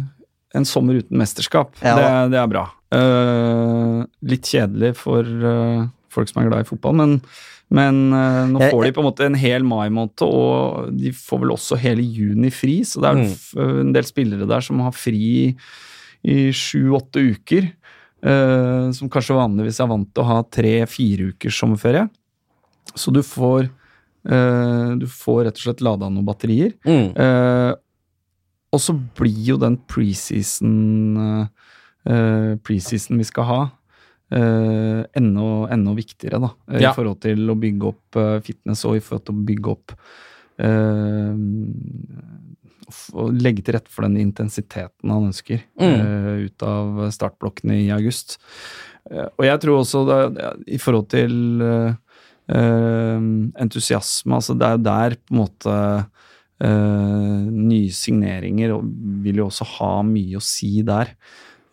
[0.62, 1.74] en sommer uten mesterskap.
[1.82, 1.96] Ja.
[1.98, 2.66] Det, det er bra.
[2.94, 7.18] Uh, litt kjedelig for uh, folk som er glad i fotball, men,
[7.70, 11.52] men uh, nå får de på en måte en hel mai-måned, og de får vel
[11.52, 13.80] også hele juni fri, så det er Mm.
[13.88, 15.56] en del spillere der som har fri
[16.24, 17.72] i sju-åtte uker.
[18.24, 22.08] Uh, som kanskje vanligvis er vant til å ha tre-fire ukers sommerferie.
[22.96, 26.72] Så du får uh, Du får rett og slett lada noen batterier.
[26.88, 27.12] Mm.
[27.14, 27.76] Uh,
[28.74, 31.18] og så blir jo den preseason
[32.08, 33.60] uh, Preseason vi skal ha,
[34.32, 36.52] eh, enda, enda viktigere, da.
[36.72, 36.92] eh, Ja.
[36.92, 39.92] I forhold til å bygge opp eh, fitness og i forhold til å bygge opp
[43.14, 46.48] å legge til rette for den intensiteten han ønsker Mm.
[46.48, 48.40] ut av startblokkene i august.
[49.38, 51.98] Og jeg tror også det, i forhold til
[52.48, 53.20] Uh,
[53.60, 55.72] entusiasme, altså det er jo der på en måte
[56.64, 58.72] uh, nye signeringer
[59.26, 61.12] vil jo også ha mye å si der.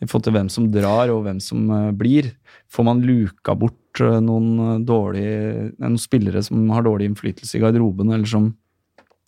[0.02, 2.32] I forhold til hvem som drar og hvem som uh, blir.
[2.74, 7.62] Får man luka bort eh, noen, eh, dårlige, noen spillere som har dårlig innflytelse i
[7.62, 8.50] garderoben, eller som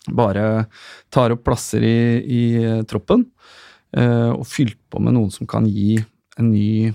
[0.07, 0.65] bare
[1.11, 3.25] tar opp plasser i, i eh, troppen,
[3.95, 5.97] eh, og fylt på med noen som kan gi
[6.39, 6.91] en ny,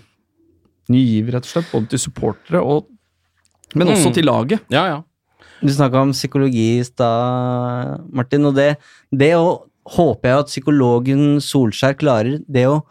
[0.92, 2.88] ny giv, rett og slett, både til supportere og
[3.74, 4.14] men også Mm.
[4.14, 4.60] til laget.
[4.68, 4.98] Ja, ja.
[5.62, 8.74] Du snakka om psykologi i stad, Martin, og det,
[9.10, 12.82] det å håper jeg at psykologen Solskjær klarer, det å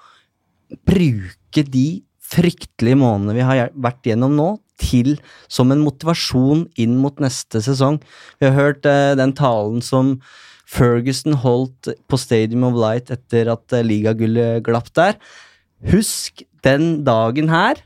[0.88, 4.50] bruke de fryktelige månedene vi har vært gjennom nå,
[4.82, 5.18] til
[5.52, 8.00] som en motivasjon inn mot neste sesong.
[8.42, 10.16] Vi har hørt eh, den talen som
[10.72, 15.20] Ferguson holdt på Stadium of Light etter at eh, ligagullet glapp der.
[15.92, 17.84] Husk den dagen her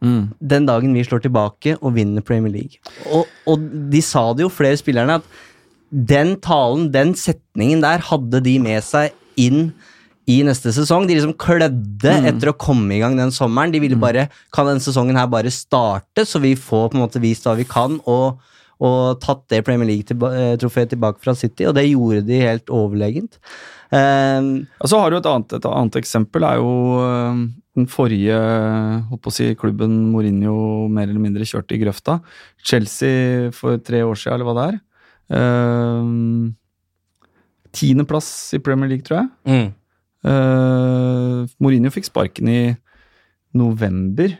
[0.00, 2.78] den dagen vi slår tilbake og vinner Premier League.
[3.10, 5.24] Og, og de sa det jo, flere spillerne, at
[5.90, 9.72] den talen, den setningen der, hadde de med seg inn
[10.28, 11.06] i neste sesong.
[11.08, 13.72] De liksom klødde etter å komme i gang den sommeren.
[13.72, 17.22] De ville bare Kan denne sesongen her bare starte, så vi får på en måte
[17.22, 18.38] vist hva vi kan, og,
[18.84, 23.40] og tatt det Premier League-trofeet tilbake fra City, og det gjorde de helt overlegent.
[23.88, 27.40] Um, Og så har du et annet, et annet eksempel, er jo øh,
[27.78, 28.36] den forrige
[29.08, 32.18] håper å si, klubben Mourinho mer eller mindre kjørte i grøfta.
[32.60, 34.78] Chelsea for tre år siden, eller hva det er.
[35.40, 36.54] Um,
[37.72, 39.28] Tiendeplass i Premier League, tror jeg.
[39.48, 39.68] Mm.
[40.26, 42.60] Uh, Mourinho fikk sparken i
[43.56, 44.34] november.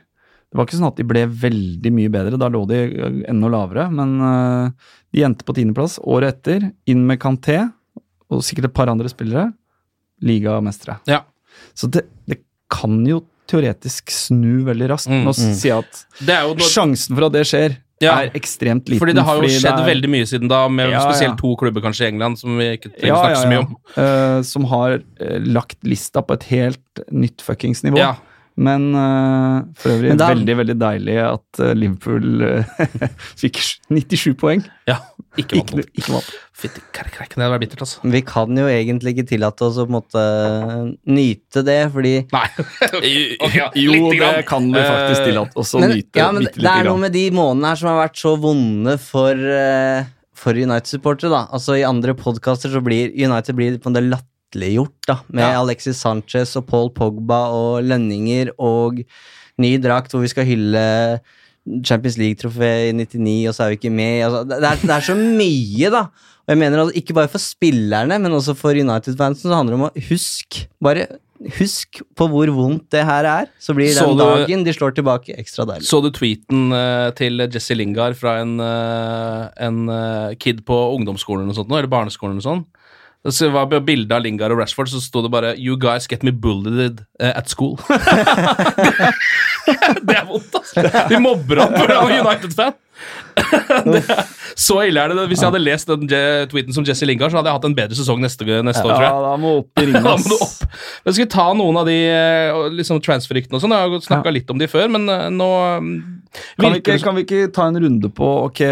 [0.49, 3.51] Det var ikke sånn at de ble veldig mye bedre, da lå de øh, enda
[3.53, 3.89] lavere.
[3.93, 5.99] Men uh, de endte på tiendeplass.
[6.09, 7.61] Året etter, inn med Kanté
[8.29, 9.51] og sikkert et par andre spillere,
[10.25, 10.99] ligamestere.
[11.09, 11.23] Ja.
[11.77, 15.11] Så det, det kan jo teoretisk snu veldig raskt.
[15.13, 15.53] Mm, Nå mm.
[15.59, 18.13] sier jeg at noe, sjansen for at det skjer, Ja.
[18.23, 19.01] er ekstremt liten.
[19.03, 21.41] fordi det har jo skjedd er- veldig mye siden da, med Ja, spesielt ja.
[21.41, 23.77] to klubber kanskje i England, som vi ikke trenger å snakke så mye om.
[23.97, 27.99] Uh, som har uh, lagt lista på et helt nytt fuckings nivå.
[27.99, 28.15] Ja.
[28.59, 32.73] Men uh, for øvrig Men da- veldig veldig deilig at eh, Liverpool eh,
[33.43, 33.61] fikk
[33.95, 34.65] 97 poeng.
[34.91, 34.99] ja.
[35.39, 36.31] Ikke vant Ikke, ikke vant.
[36.59, 38.01] Fytti krekk, det hadde vært bittert, altså.
[38.11, 40.23] vi kan jo egentlig ikke tillate oss å måtte,
[41.07, 42.47] nyte det, fordi Nei.
[43.45, 46.89] okay, Jo, det kan vi faktisk tillate oss å men, nyte ja, men det er
[46.89, 51.31] noe med de månedene her som har vært så vonde for, uh, for United-supportere.
[51.37, 51.45] da.
[51.55, 54.09] Altså I andre podkaster så blir United blir på en måte
[54.49, 55.61] latterliggjort da, med Ja.
[55.61, 59.03] Alexis Sanchez og Paul Pogba og lønninger og
[59.59, 61.21] ny drakt hvor vi skal hylle
[61.85, 64.23] Champions League-trofé i 99, og så er vi ikke med.
[64.25, 66.01] Altså, det, er, det er så mye, da.
[66.49, 69.81] Og jeg mener at Ikke bare for spillerne, men også for United-fansen så handler det
[69.83, 71.07] om å huske Bare
[71.59, 74.97] husk på hvor vondt det her er, så blir Så den du- dagen de slår
[74.97, 75.87] tilbake, ekstra deilig.
[75.87, 81.45] Så du tweeten uh, til Jesse Lingard fra en, uh, en uh, kid på ungdomsskolen
[81.45, 82.65] eller sånt, eller barneskolen eller noe
[83.27, 86.23] Så var det bilde av Lingard og Rashford, så sto det bare 'You guys get
[86.23, 87.77] me bullied eh, at school'.
[90.07, 90.85] det er vondt, altså.
[91.11, 92.77] De mobber opp for å United-fan.
[94.59, 95.27] Så ille er det.
[95.31, 96.09] Hvis jeg hadde lest den
[96.51, 99.05] tweeten som Jesse Lingard, så hadde jeg hatt en bedre sesong neste, neste år, tror
[99.05, 99.23] Ja, jeg.
[99.27, 99.87] da må opp i.
[100.09, 100.65] Da må du opp.
[101.05, 103.77] Men skal vi ta noen av de eh, liksom transferryktene og sånn?
[103.77, 105.49] Jeg har snakka litt om de før, men eh, nå
[105.85, 105.95] mm,
[106.59, 108.63] Kan vi, ikke, kan vi ikke ta en runde på ok,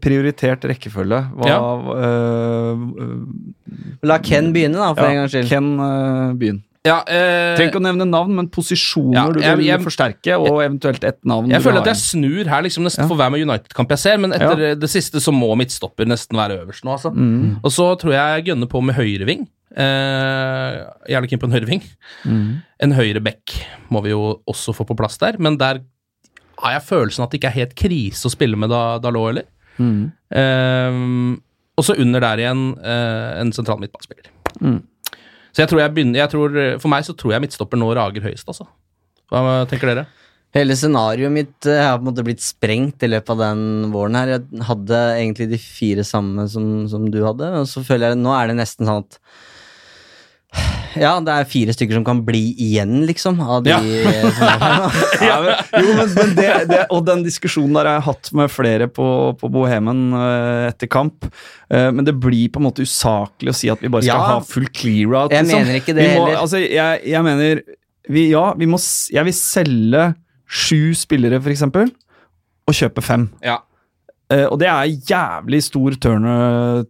[0.00, 1.20] prioritert rekkefølge?
[1.36, 1.60] Hva, Ja.
[1.60, 2.78] uh,
[4.02, 5.48] La Ken begynne, da, for ja, en gangs skyld.
[5.50, 6.60] Ken uh, begynn.
[6.86, 10.38] ja, eh, Trenger ikke å nevne navn, men posisjoner Ja, du jeg- vil jeg- forsterke,
[10.40, 11.50] og eventuelt ett navn.
[11.50, 13.08] Jeg du føler at jeg snur her liksom nesten Ja.
[13.08, 16.64] for hver med United-kamp jeg ser, men etter det siste så må midtstopper nesten være
[16.64, 17.12] øverst nå, altså.
[17.14, 17.60] Mm.
[17.62, 19.46] Og så tror jeg jeg gønner på med høyreving.
[19.76, 21.82] Eh, litt keen på en høyreving.
[22.26, 22.62] Mm.
[22.80, 23.52] En høyre back
[23.90, 25.80] må vi jo også få på plass der, men der
[26.60, 29.48] har jeg følelsen at det ikke er helt krise å spille med da, Dalot, eller?
[29.80, 30.10] Mm.
[30.36, 31.00] Eh,
[31.80, 34.28] og så under der igjen uh, en sentral midtbanespiller.
[34.60, 34.82] Mm.
[35.50, 38.26] Så jeg tror jeg begynner jeg tror, For meg så tror jeg midtstopper nå rager
[38.26, 38.66] høyest, altså.
[39.30, 40.04] Hva tenker dere?
[40.54, 44.18] Hele scenarioet mitt eh, har på en måte blitt sprengt i løpet av den våren
[44.18, 44.32] her.
[44.34, 48.34] Jeg hadde egentlig de fire samme som, som du hadde, og så føler jeg nå
[48.34, 49.20] er det nesten sånn at
[50.98, 53.78] ja, det er fire stykker som kan bli igjen, liksom, av de Ja.
[53.78, 54.40] eh.
[55.28, 58.50] Ja, men, jo, men, men det, det, og den diskusjonen der jeg har hatt med
[58.50, 59.06] flere på,
[59.40, 61.28] på Bohemen øh, etter kamp.
[61.70, 64.28] Eh, men det blir på en måte usaklig å si at vi bare skal Ja.
[64.34, 65.30] ha full clear-out.
[65.36, 65.60] Jeg liksom.
[65.62, 66.40] mener ikke det må, heller.
[66.42, 67.62] Altså, jeg, jeg mener
[68.10, 68.78] vi, Ja, vi må
[69.12, 70.06] Jeg vil selge
[70.50, 71.92] sju spillere, for eksempel,
[72.66, 73.28] og kjøpe fem.
[73.44, 73.60] Ja.
[74.30, 76.26] Uh, og det er jævlig stor turn,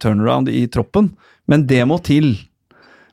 [0.01, 1.11] turnaround i troppen,
[1.49, 2.35] men det må til.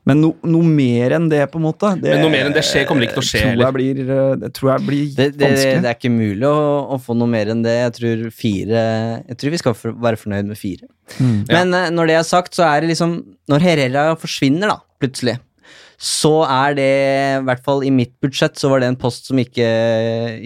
[0.08, 2.62] Men no, noe mer enn det, på en måte det, Men noe mer enn det
[2.64, 5.02] skjer- kommer det ikke til å skje, Tror jeg blir, eh, det tror jeg blir
[5.18, 5.82] Det, det, vanskelig.
[5.84, 6.60] det er ikke mulig å,
[6.96, 7.74] å få noe mer enn det.
[7.84, 8.84] Jeg tror fire
[9.28, 10.88] Jeg tror vi skal for, være fornøyd med fire.
[11.18, 11.36] Mm.
[11.52, 13.18] Men eh, når det er sagt, så er det liksom
[13.52, 15.36] Når Herrera forsvinner, da, plutselig,
[15.98, 16.90] så er det,
[17.40, 19.66] i hvert fall i mitt budsjett, så var det en post som ikke,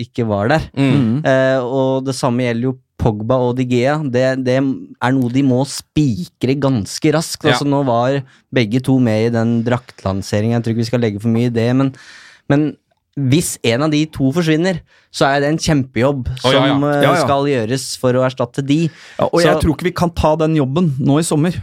[0.01, 0.63] ikke var der.
[0.73, 1.21] Mm.
[1.29, 3.97] Eh, og det samme gjelder jo Pogba og Digea.
[4.15, 7.43] Det, det er noe de må spikre ganske raskt.
[7.45, 7.57] Ja.
[7.57, 8.21] Altså, nå var
[8.55, 10.55] begge to med i den draktlanseringen.
[10.61, 11.91] Jeg tror ikke vi skal legge for mye i det, men,
[12.53, 12.71] men
[13.19, 14.79] hvis en av de to forsvinner,
[15.13, 16.39] så er det en kjempejobb ja.
[16.47, 17.19] som eh, Ja, ja.
[17.27, 18.79] skal gjøres for å erstatte de.
[19.19, 21.59] Ja, og Så- jeg tror ikke vi kan ta den jobben nå i sommer.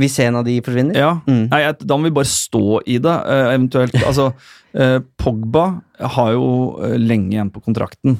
[0.00, 0.96] Hvis en av de forsvinner.
[0.98, 1.44] Ja, Mm.
[1.52, 3.94] Nei, jeg, Da må vi bare stå i det, eh, eventuelt.
[4.08, 4.30] Altså,
[4.74, 6.48] eh, Pogba har jo
[6.98, 8.16] lenge igjen på kontrakten.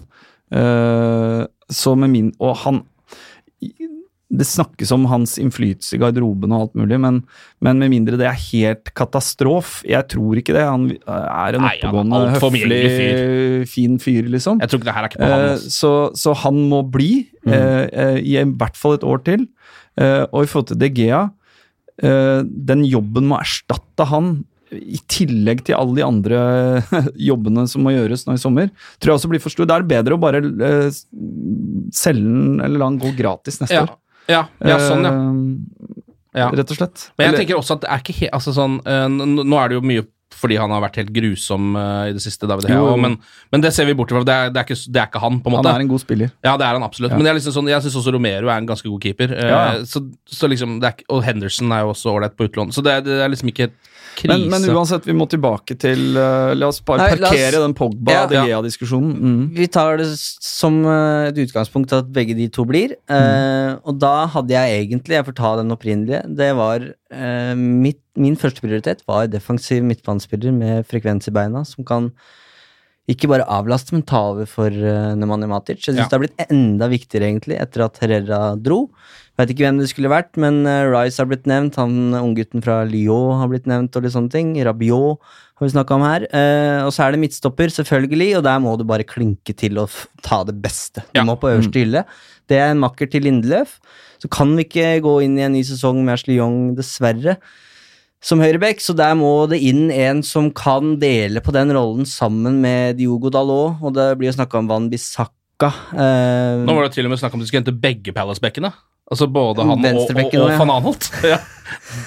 [1.64, 2.82] Eh, så med min Og han
[4.34, 7.20] Det snakkes om hans innflytelse i garderoben og alt mulig, men,
[7.62, 10.64] men med mindre det er helt katastrof Jeg tror ikke det.
[10.66, 12.80] Han er en oppegående, høflig,
[13.70, 14.58] fin fyr, liksom.
[14.64, 15.44] Jeg tror ikke det her er ikke på han.
[15.44, 15.70] Eh, Altså.
[15.70, 17.54] så, så han må bli, mm.
[17.54, 19.46] eh, i hvert fall et år til.
[20.00, 21.22] Eh, og i forhold til De Gea,
[22.02, 24.34] eh, den jobben må erstatte han,
[24.78, 26.40] i tillegg til alle de andre
[27.30, 29.68] jobbene som må gjøres nå i sommer, tror jeg også blir for stor.
[29.70, 30.88] Da er det bedre å bare eh,
[31.94, 33.94] selge den, eller la den gå gratis neste Ja, år.
[34.30, 35.14] ja, ja, sånn, ja.
[35.14, 36.00] Eh,
[36.40, 36.48] ja.
[36.50, 37.08] Rett og slett.
[37.14, 39.68] Men jeg Eller- tenker også at det er ikke helt altså sånn, eh, Nå er
[39.70, 42.76] det jo mye fordi han har vært helt grusom uh, i det siste, David Hea,
[42.80, 42.98] Jo, jo.
[43.00, 43.16] men,
[43.54, 44.24] men det ser vi bort fra.
[44.26, 45.70] Det er, det, er ikke, det er ikke han, på en måte.
[45.72, 46.34] han er en god spiller.
[46.44, 47.14] Ja, det er han absolutt.
[47.14, 47.16] Ja.
[47.20, 49.32] Men det er liksom sånn, jeg syns også Romero er en ganske god keeper.
[49.38, 49.82] Ja, ja.
[49.88, 52.74] Så, så liksom, det er, og Henderson er jo også ålreit på utlån.
[52.76, 53.70] Så det, er- det er liksom ikke
[54.14, 54.30] krise.
[54.30, 57.72] Men, men uansett, vi må tilbake til uh, La oss bare Nei, parkere oss- den
[57.74, 57.78] Ja.
[57.80, 59.14] Pogba-De Gea-diskusjonen.
[59.18, 59.40] Mm.
[59.56, 62.94] Vi tar det som et utgangspunkt at begge de to blir.
[63.10, 63.80] Mm.
[63.84, 66.84] og da hadde jeg egentlig, jeg får ta den opprinnelige, det var
[67.58, 72.12] mitt, Min første prioritet var defensiv midtbanespiller med frekvens i beina, som kan
[73.10, 75.82] ikke bare avlaste, men ta over for uh, Nemanja Matic.
[75.82, 76.04] Jeg syns Ja.
[76.08, 78.78] det har blitt enda viktigere, egentlig, etter at Herrera dro.
[79.36, 81.76] Vet ikke hvem det skulle vært, men uh, Rice har blitt nevnt.
[81.76, 84.54] Han unggutten fra Lyon har blitt nevnt, og litt sånne ting.
[84.64, 85.18] Rabiot
[85.58, 86.24] har vi snakka om her.
[86.32, 89.90] Uh, og så er det midtstopper, selvfølgelig, og der må du bare klinke til og
[90.24, 91.04] ta det beste.
[91.12, 91.26] Du Ja.
[91.28, 92.06] må på øverste hylle.
[92.48, 93.80] Det er en makker til Lindeløf.
[94.24, 97.36] Så kan vi ikke gå inn i en ny sesong med Ashley Young, dessverre,
[98.24, 102.62] som høyreback, så der må det inn en som kan dele på den rollen sammen
[102.62, 105.68] med Diogo Dalot, og det blir jo snakka om Van Bissaka.
[105.92, 108.72] Uh, Nå var det til og med snakk om at de skulle hente begge Palace-bekkene.
[109.12, 111.10] Altså både han og, og, og van Anholt.
[111.34, 111.42] Ja.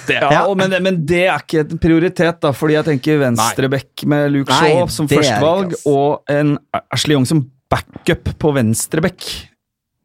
[0.08, 4.04] Det, Ja, og men, men det er ikke en prioritet, da, fordi jeg tenker venstreback
[4.10, 6.56] med Luke Nei, Shaw som det er førstevalg, og en
[6.94, 9.26] Ashley Young som backup på venstreback.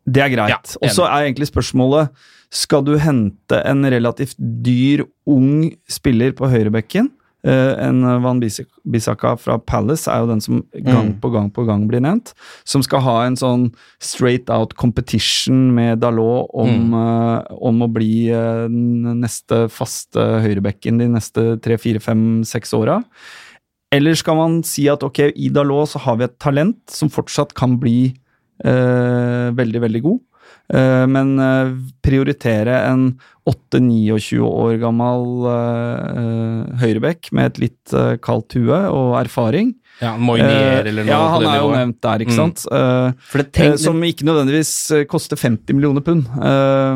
[0.06, 0.50] Det er greit.
[0.52, 2.10] Ja, og så er egentlig spørsmålet
[2.54, 7.10] skal du hente en relativt dyr, ung spiller på høyrebekken.
[7.44, 11.20] Uh, en Van Bissaka fra Palace er jo den som gang Mm.
[11.20, 12.32] på gang på gang blir nevnt.
[12.64, 18.32] Som skal ha en sånn straight out competition med Dalot om, eh, om å bli
[18.32, 23.04] uh, neste faste høyrebekken de neste tre, fire, fem, seks åra.
[23.92, 27.54] Eller skal man si at ok, i Dalot så har vi et talent som fortsatt
[27.54, 28.14] kan bli
[29.56, 30.20] veldig, veldig god.
[30.74, 31.72] Eh, men eh,
[32.06, 33.08] prioritere en
[33.50, 39.74] 8-29 år gammel uh, høyrebekk med et litt eh, kaldt hue og erfaring.
[40.00, 42.40] ja, Moinier Eh, eller noe ja, han er jo nevnt der, ikke Mm.
[42.40, 42.64] sant.
[42.72, 43.12] Eh,
[43.52, 46.24] det eh, som ikke nødvendigvis eh, koster 50 millioner pund.
[46.40, 46.96] Eh,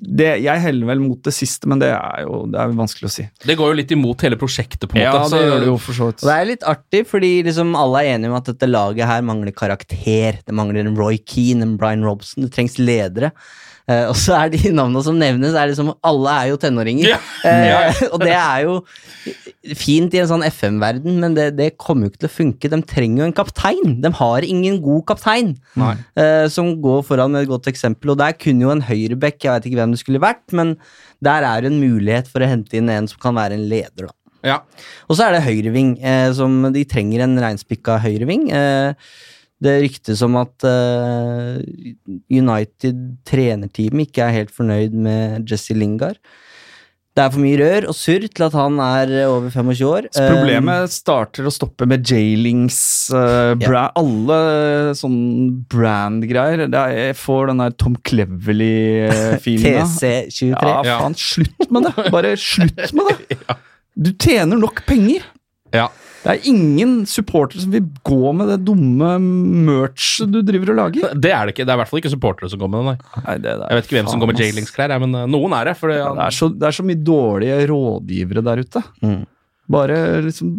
[0.00, 3.12] det, jeg heller vel mot det siste, men det er jo det er vanskelig å
[3.12, 3.26] si.
[3.44, 5.36] Det går jo litt imot hele prosjektet, på en Ja, måte.
[5.36, 6.22] det gjør det jo for så vidt.
[6.24, 9.20] Og det er litt artig, fordi liksom alle er enige om at dette laget her
[9.28, 10.40] mangler karakter.
[10.46, 13.32] Det mangler en Roy Keane, en Brian Robson, det trengs ledere.
[13.90, 17.08] Eh, og så er de navnene som nevnes, er liksom Alle er jo tenåringer.
[17.10, 17.20] Ja.
[17.42, 18.76] Uh, og det er jo
[19.76, 22.70] fint i en sånn FM-verden, men det, det kommer jo ikke til å funke.
[22.72, 23.98] De trenger jo en kaptein.
[24.00, 28.14] De har ingen god kaptein eh, som går foran med et godt eksempel.
[28.14, 30.78] Og der kunne jo en høyrebekk, jeg vet ikke hvem det skulle vært, men
[31.24, 34.08] der er det en mulighet for å hente inn en som kan være en leder,
[34.08, 34.14] da.
[34.40, 34.62] Ja.
[35.10, 38.48] Og så er det høyreving, eh, som de trenger en reinspikka høyreving.
[38.56, 39.10] Eh,
[39.60, 41.58] det ryktes om at uh,
[42.32, 46.16] United trenerteam ikke er helt fornøyd med Jesse Lingard.
[47.10, 50.06] Det er for mye rør og surr til at han er over 25 år.
[50.14, 52.78] Så problemet starter og stopper med J-Links,
[53.12, 54.38] uh, bra, alle
[54.96, 56.62] sånne brand-greier.
[56.70, 59.82] Er- Jeg får den der Tom Cleverly-feelinga.
[60.00, 60.52] TC23.
[60.86, 62.06] Ja, faen, slutt med det!
[62.14, 63.40] Bare slutt med det!
[64.00, 65.26] Du tjener nok penger!
[65.76, 65.88] ja.
[66.20, 69.14] Det er ingen supportere som vil gå med det dumme
[69.70, 71.14] merchet du driver og lager.
[71.16, 71.64] Det er det ikke.
[71.64, 73.22] Det er i hvert fall ikke supportere som går med det, nei.
[73.24, 74.42] Nei, det, det er Jeg vet ikke hvem som går med.
[74.44, 75.76] J-Links-klær, men eh, noen er det.
[75.80, 78.82] For det, Ja, det, er så, det er så mye dårlige rådgivere der ute.
[79.00, 79.22] Mm.
[79.70, 80.52] Bare liksom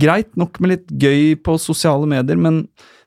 [0.00, 2.62] Greit nok med litt gøy på sosiale medier, men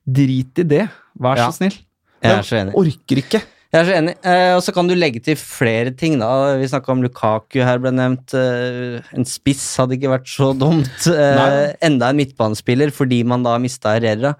[0.07, 0.85] drit i det.
[1.19, 1.49] Vær Ja.
[1.49, 1.77] så snill.
[2.21, 2.75] Jeg er så enig.
[2.77, 3.41] Orker ikke.
[3.71, 4.15] Jeg er så enig.
[4.27, 6.57] Eh, og så kan du legge til flere ting, da.
[6.59, 8.33] Vi snakka om Lukaku her ble nevnt.
[8.35, 11.07] Eh, en spiss hadde ikke vært så dumt.
[11.07, 14.33] Eh, enda en midtbanespiller, fordi man da mista Herrera.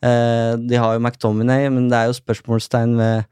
[0.00, 3.26] Eh, de har jo McTominay, men det er jo spørsmålstegn ved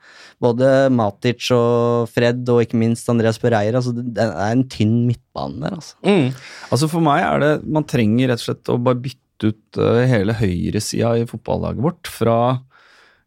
[0.45, 3.81] både Matic og Fred, og ikke minst Andreas Pereira.
[3.81, 5.97] Altså, det er en tynn midtbane der, altså.
[6.05, 6.29] mm.
[6.69, 10.05] Altså For meg er det Man trenger rett og slett å bare bytte ut eh,
[10.11, 12.13] hele høyresida i fotballaget vårt.
[12.13, 12.39] Fra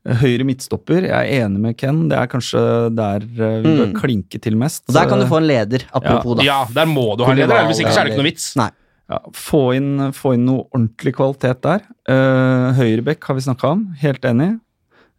[0.07, 1.05] høyre midtstopper.
[1.05, 2.07] Jeg er enig med Ken.
[2.09, 2.61] Det er kanskje
[2.97, 3.95] der eh, vi bør Mm.
[3.99, 4.83] klinke til mest.
[4.89, 6.43] Og der kan du få en leder, apropos, da.
[6.47, 8.55] Ja, der må du ha en leder, hvis ikke så er det ikke noe vits.
[8.57, 8.69] Nei.
[9.11, 11.81] Ja, få, inn, få inn noe ordentlig kvalitet der.
[12.07, 14.53] Uh, Høyrebekk har vi snakka om, helt enig.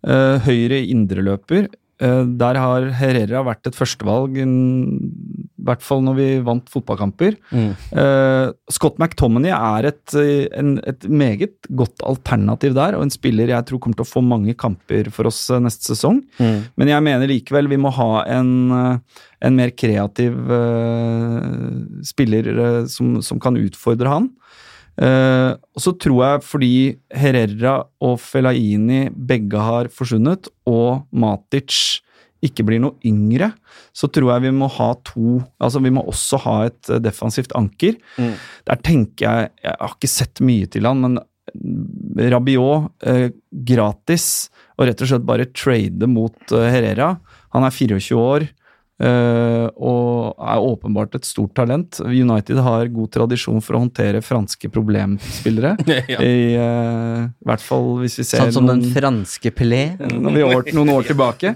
[0.03, 1.69] Uh, høyre indreløper.
[2.03, 7.37] Uh, der har Herrera vært et førstevalg, en- i hvert fall når vi vant fotballkamper.
[7.55, 7.69] Mm.
[7.95, 13.53] Uh, Scott McTominay er et, uh, en, et meget godt alternativ der, og en spiller
[13.55, 16.19] jeg tror kommer til å få mange kamper for oss uh, neste sesong.
[16.43, 16.59] Mm.
[16.81, 21.47] Men jeg mener likevel vi må ha en, uh, en mer kreativ uh,
[22.07, 24.33] spiller uh, som, som kan utfordre han.
[25.03, 26.75] Og så tror jeg fordi
[27.17, 32.03] Herrera og Fellaini begge har forsvunnet, og Matic
[32.43, 33.53] ikke blir noe yngre,
[33.95, 37.55] så tror jeg vi må ha to Altså vi må også ha et uh, defensivt
[37.59, 37.99] anker.
[38.19, 38.33] Mm.
[38.69, 41.21] Der tenker jeg Jeg har ikke sett mye til han, men
[42.33, 43.33] Rabiot eh,
[43.67, 44.27] gratis,
[44.79, 47.17] og rett og slett bare trade mot uh, Herrera.
[47.53, 48.47] Han er 24 år.
[49.03, 51.99] Eh, og er åpenbart et stort talent.
[52.07, 55.75] United har god tradisjon for å håndtere franske problemspillere.
[56.13, 56.19] Ja.
[56.23, 59.83] I, uh, I hvert fall hvis vi ser Sånn som den franske Pelé.
[60.01, 61.55] når vi har år, noen år tilbake.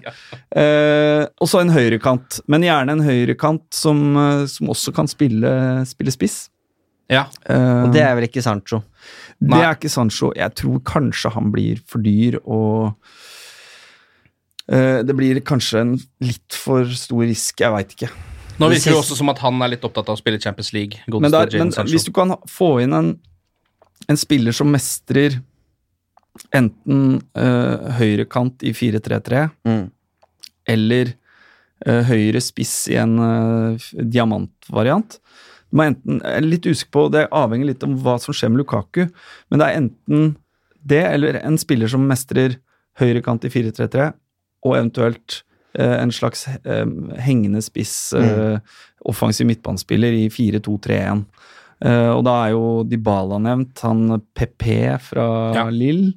[0.54, 5.50] Uh, og så en høyrekant, men gjerne en høyrekant som, eh, som også kan spille,
[5.88, 6.46] spille spiss.
[7.12, 7.26] Ja.
[7.46, 8.80] Uh, Og det er vel ikke Sancho.
[9.38, 9.60] det Nei.
[9.62, 10.32] er ikke Sancho.
[10.34, 13.34] Jeg tror kanskje han blir for dyr, og eh,
[14.66, 15.92] det blir kanskje en
[16.26, 17.60] litt for stor risk.
[17.62, 18.08] Jeg veit ikke.
[18.58, 21.02] Nå virker det også som at han er litt opptatt av å spille Champions League.
[21.12, 23.12] Men, der, men hvis du kan få inn en,
[24.10, 25.38] en spiller som mestrer
[26.56, 29.84] enten uh, høyrekant i 4-3-3 Mm.
[30.68, 31.12] eller
[31.86, 35.18] uh, høyre spiss i en uh, diamantvariant.
[35.70, 38.52] Du må enten, jeg er litt usikker på, Det avhenger litt om hva som skjer
[38.52, 39.06] med Lukaku,
[39.50, 40.36] men det er enten
[40.86, 42.60] det eller en spiller som mestrer
[43.00, 44.12] høyrekant i 4-3-3,
[44.66, 45.40] og eventuelt
[45.78, 46.84] eh, en slags eh,
[47.22, 48.58] hengende spiss, eh,
[49.06, 51.24] offensiv midtbanespiller i 4-2-3-1.
[51.86, 53.84] Eh, og da er jo Dybala nevnt.
[53.86, 54.66] Han PP
[55.12, 55.68] fra Ja.
[55.70, 56.08] Lill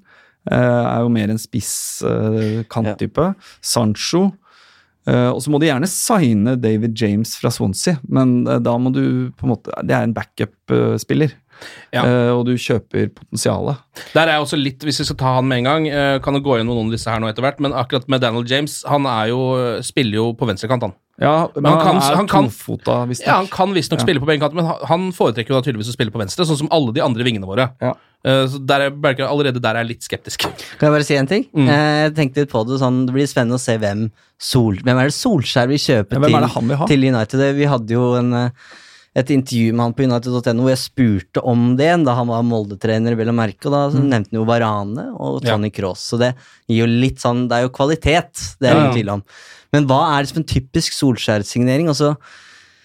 [0.49, 1.99] er jo mer en spiss
[2.71, 3.27] kanttype.
[3.61, 4.31] Sancho.
[5.09, 9.29] Eh, og så må de gjerne signe David James fra Swansea, men da må du
[9.37, 11.35] på en måte Det er en backup-spiller.
[11.93, 12.03] Ja.
[12.05, 13.77] Uh, og du kjøper potensialet.
[14.13, 16.33] Der er jeg også litt, Hvis vi skal ta han med en gang, uh, kan
[16.37, 18.83] jo gå gjennom noen av disse her nå etter hvert, men akkurat med Daniel James,
[18.87, 19.39] han er jo,
[19.85, 20.93] spiller jo på venstrekant, han.
[21.19, 23.27] Ja, men han han, kan- er han tofota, visstnok.
[23.27, 24.05] Ja, Han kan visstnok Ja.
[24.05, 26.57] spille på begge kanter, men han- foretrekker jo da tydeligvis å spille på venstre, sånn
[26.61, 27.65] som alle de andre vingene våre.
[27.81, 27.91] Ja.
[28.23, 30.39] Uh, så der er, jeg allerede der er jeg litt skeptisk.
[30.43, 31.45] Kan jeg bare si en ting?
[31.55, 31.67] Mm.
[31.69, 34.97] Eh, Jeg tenkte litt på det sånn, Det blir spennende å se hvem Sol, Hvem
[34.99, 36.85] er det Solskjær vil kjøpe Ja, til, ha?
[36.85, 37.55] til United?
[37.55, 38.49] Vi hadde jo en, eh,
[39.19, 43.15] et intervju med han på United.no hvor jeg spurte om det da han var Molde-trener,
[43.19, 44.09] vel å merke, og da Mm.
[44.09, 45.53] nevnte han jo Varane og Ja.
[45.55, 45.99] Tony Cross.
[46.11, 46.33] Så det
[46.67, 48.81] gir jo litt sånn Det er jo kvalitet, det er det Ja, ja.
[48.85, 49.23] ingen tvil om.
[49.73, 51.87] Men hva er det som en typisk Solskjær-signering?
[51.87, 52.15] Altså,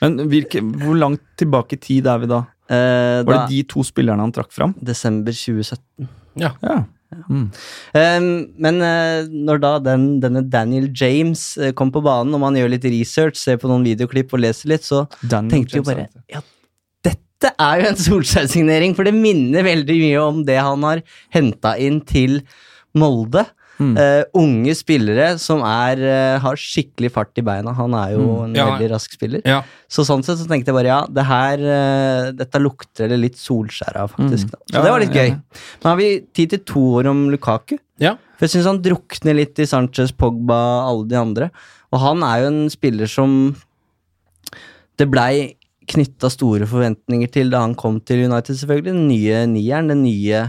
[0.03, 2.47] Men hvilke, hvor langt tilbake i tid er vi da?
[2.68, 4.74] eh, Var da, det de to spillerne han trakk fram?
[4.82, 6.09] Desember 2017.
[6.37, 6.51] Ja.
[6.62, 6.85] Ja.
[7.28, 12.58] Um, men eh, når da den, denne Daniel James eh, kom på banen, og man
[12.58, 15.90] gjør litt research, ser på noen videoklipp og leser litt, så Daniel tenkte jo James,
[15.90, 16.22] bare vet du.
[16.34, 16.44] Ja,
[17.10, 21.04] dette er jo en Solskjær-signering, for det minner veldig mye om det han har
[21.34, 22.40] henta inn til
[22.98, 23.46] Molde.
[23.81, 23.97] Mm.
[23.99, 27.72] Uh, unge spillere som er, uh, har skikkelig fart i beina.
[27.75, 28.66] Han er jo en Ja.
[28.70, 29.43] veldig rask spiller.
[29.45, 29.62] Ja.
[29.91, 33.35] Så sånn sett så tenkte jeg bare ja, det her, uh, dette lukter det litt
[33.41, 34.47] Solskjær av, faktisk.
[34.47, 34.61] Mm.
[34.70, 35.31] Så Ja, det var litt gøy.
[35.83, 37.79] Men har vi tid til to år om Lukaku?
[37.99, 38.14] Ja.
[38.39, 41.51] For jeg syns han drukner litt i Sanchez, Pogba, alle de andre.
[41.93, 43.55] Og han er jo en spiller som
[44.99, 45.55] det blei
[45.91, 48.85] knytta store forventninger til da han kom til United, selvfølgelig.
[48.93, 50.45] Den nye nieren, den nye,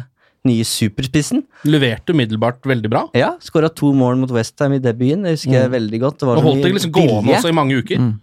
[0.48, 1.43] nye superspissen.
[1.68, 3.06] Leverte umiddelbart veldig bra.
[3.18, 6.20] Ja, Skåra to mål mot Westham i debuten, det husker jeg veldig godt.
[6.22, 8.02] Det var Og holdt det liksom gående også i mange uker.
[8.02, 8.14] Mm.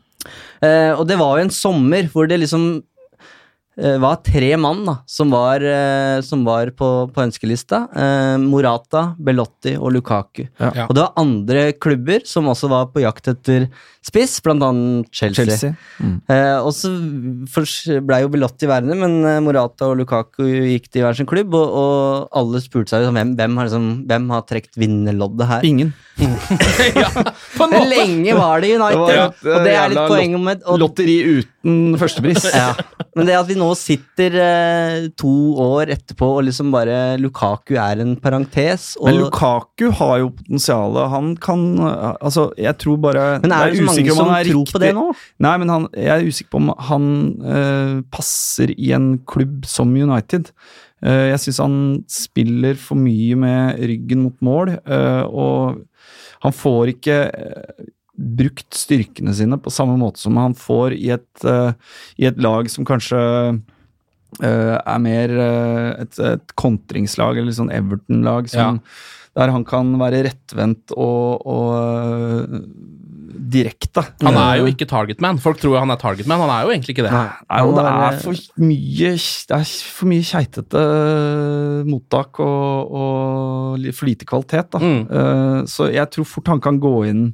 [0.62, 2.82] Eh, og det var jo en sommer hvor det liksom
[4.02, 7.84] var tre mann da, som var, eh, som var på, på ønskelista.
[7.96, 10.44] Eh, Morata, Belotti og Lukaku.
[10.60, 10.86] Ja.
[10.88, 13.68] Og det var andre klubber som også var på jakt etter
[14.02, 15.46] spiss, blant annet Chelsea.
[15.46, 15.74] Chelsea.
[16.02, 16.16] Mm.
[16.26, 16.90] Eh, og så
[18.02, 21.76] blei jo Belotti værende, men eh, Morata og Lukaku gikk til hver sin klubb, og,
[21.78, 25.68] og alle spurte seg liksom, hvem, hvem har, liksom, hvem har trukket vinnerloddet her.
[25.68, 25.92] Ingen.
[26.98, 27.86] ja, på en måte.
[27.88, 31.16] lenge var det United, Det var et, og det er litt poenget med og, Lotteri
[31.38, 32.50] uten førstepris.
[32.52, 32.72] ja.
[33.16, 38.02] Men det at vi nå sitter eh, to år etterpå og liksom bare Lukaku er
[38.04, 41.10] en parentes og, Men Lukaku har jo potensialet.
[41.12, 44.82] Han kan Altså, jeg tror bare Men er det så mange som er tror på
[44.82, 45.08] det nå?
[45.42, 47.10] Nei, men han, jeg er usikker på om han
[47.56, 50.52] eh, passer i en klubb som United.
[51.02, 51.78] Eh, jeg syns han
[52.10, 55.82] spiller for mye med ryggen mot mål, eh, og
[56.44, 61.44] han får ikke eh, brukt styrkene sine på samme måte som han får i et,
[61.48, 61.72] uh,
[62.20, 68.50] i et lag som kanskje uh, er mer uh, et, et kontringslag, eller sånn Everton-lag,
[68.52, 68.72] ja.
[69.38, 72.60] der han kan være rettvendt og, og
[73.52, 74.04] direkte.
[74.22, 75.40] Han er jo ikke targetman.
[75.42, 77.12] Folk tror han er targetman, han er jo egentlig ikke det.
[77.14, 80.84] Nei, og det er for mye Det er for mye keitete
[81.88, 84.82] mottak og, og for lite kvalitet, da.
[84.82, 85.02] Mm.
[85.02, 87.24] Eh, så jeg tror fort han kan gå inn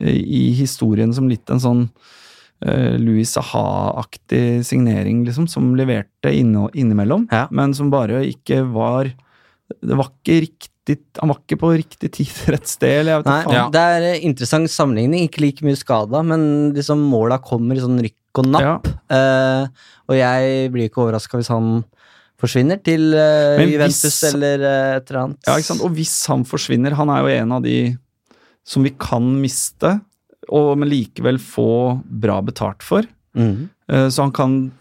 [0.00, 1.82] i historien som litt en sånn
[2.64, 7.46] uh, Louis Saha-aktig signering, liksom, som leverte inne, innimellom, Ja.
[7.50, 9.10] men som bare ikke var
[9.80, 13.28] Det var ikke riktig Han var ikke på riktig tid, rett sted, eller jeg vet
[13.30, 13.54] Nei, faen.
[13.54, 13.66] Ja.
[13.70, 18.00] Det er eh, interessant sammenligning, ikke like mye skada, men liksom måla kommer i sånn
[18.02, 18.88] rykk og napp.
[19.10, 19.68] Eh,
[20.10, 21.84] og jeg blir ikke overraska hvis han
[22.40, 25.38] forsvinner til eh, Juventus hvis- eller eh, et eller annet.
[25.46, 25.82] Ja, ikke sant?
[25.86, 27.76] Og hvis han forsvinner Han er jo en av de
[28.66, 29.96] som vi kan miste,
[30.50, 31.68] og, men likevel få
[32.04, 33.06] bra betalt for.
[33.36, 33.68] Mhm.
[33.90, 34.72] Eh, Så han kan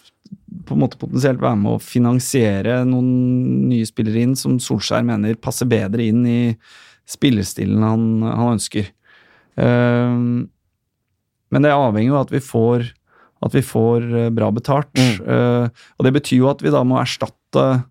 [0.66, 5.36] på en måte potensielt være med å finansiere noen nye spillere inn som Solskjær mener
[5.36, 6.56] passer bedre inn i
[7.10, 8.90] spillestilen han, han ønsker.
[9.58, 10.16] Eh,
[11.52, 12.84] Men det avhenger jo av at vi får,
[13.46, 14.94] at vi får eh, bra betalt.
[15.00, 17.84] Eh, Og det betyr jo at vi da må erstatte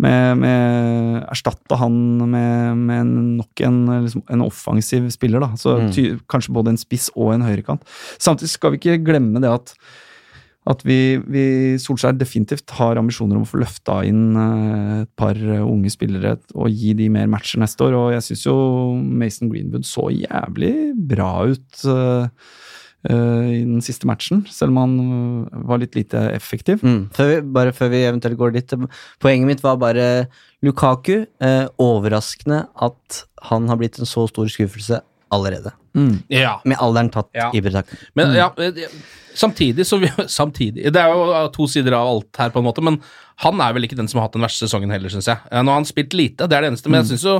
[0.00, 1.96] med, med erstatte han
[2.30, 3.10] med, med
[3.42, 5.42] nok en, liksom, en offensiv spiller.
[5.44, 5.50] Da.
[5.60, 5.90] Så Mm.
[5.92, 7.82] ty, kanskje både en spiss og en høyrekant.
[8.18, 9.74] Samtidig skal vi ikke glemme det at,
[10.72, 11.44] at vi, vi
[11.82, 16.70] Solskjær definitivt har ambisjoner om å få løfta inn eh, et par unge spillere og
[16.70, 17.98] gi de mer matcher neste år.
[17.98, 18.56] Og jeg syns jo
[18.96, 20.74] Mason Greenwood så jævlig
[21.12, 22.28] bra ut eh,
[23.10, 24.92] i den siste matchen, selv om han
[25.50, 26.84] eh, var litt lite effektiv.
[26.86, 27.08] Mm.
[27.16, 28.74] Før vi, bare før vi eventuelt går dit.
[29.22, 30.06] Poenget mitt var bare
[30.62, 31.24] Lukaku.
[31.42, 35.00] Eh, overraskende at han har blitt en så stor skuffelse
[35.32, 35.72] allerede.
[36.32, 36.60] Ja.
[36.64, 37.50] Med alderen tatt Ja.
[37.52, 37.98] i betraktning.
[38.14, 38.86] Men ja, eh,
[39.34, 42.64] samtidig så vi, Samtidig Det er jo eh, to sider av alt her, på en
[42.68, 43.00] måte, men
[43.42, 45.42] han er vel ikke den som har hatt den verste sesongen heller, syns jeg.
[45.50, 47.36] Eh, Nå har han spilt lite, det er det eneste, men jeg syns jo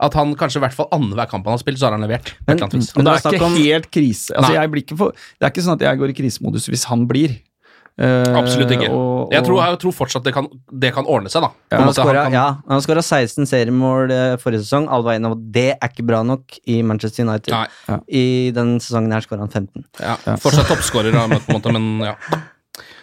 [0.00, 2.32] at han kanskje i hvert fall annenhver kamp han har spilt, så har han levert.
[2.48, 2.58] Men-.
[2.60, 4.32] Men det er ikke om- helt krise.
[4.36, 7.36] Altså, ikke for, det er ikke sånn at jeg går i krisemodus hvis han blir.
[8.00, 8.88] Uh, Absolutt ikke.
[8.88, 11.50] og- Jeg tror, jeg tror fortsatt det kan, det kan ordne seg, da.
[11.70, 14.88] Ja, Han skåra ja, han har skåra 16 seriemål eh, forrige sesong.
[14.88, 17.52] Enige om at det er ikke bra nok i Manchester United.
[17.52, 17.98] Ja.
[18.08, 19.84] I den sesongen her skåra han 15.
[20.00, 22.16] Ja, Fortsatt toppskårer, men ja.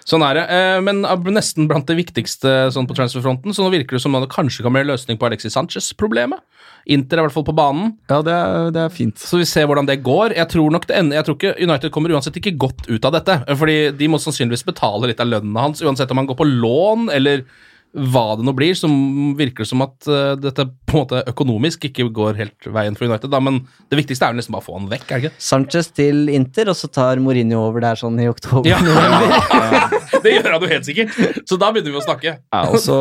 [0.08, 0.46] Sånn er det.
[0.50, 1.04] Eh, Men
[1.36, 4.64] nesten blant det viktigste sånn på transferfronten, så nå virker det som om det kanskje
[4.64, 6.40] kan bli en løsning på Alexis Sanchez-problemet.
[6.88, 9.20] Inter er i hvert fall på banen, Ja, det er, det er fint.
[9.20, 10.36] så vi ser hvordan det går.
[10.38, 13.18] Jeg tror nok det ender, jeg tror ikke United kommer uansett ikke godt ut av
[13.18, 16.48] dette, fordi de må sannsynligvis betale litt av lønna hans, uansett om han går på
[16.48, 17.44] lån eller
[17.98, 18.92] hva det nå blir, som
[19.40, 23.32] virker som at uh, dette på en måte økonomisk ikke går helt veien for United,
[23.32, 25.42] da, men det viktigste er jo nesten bare å få han vekk, er det ikke?
[25.48, 28.70] Sanchez til Inter, og så tar Mourinho over der sånn i oktober.
[28.70, 28.78] Ja,
[30.24, 31.16] det gjør han jo helt sikkert.
[31.48, 32.38] Så da begynner vi å snakke.
[32.44, 33.00] Ja, og så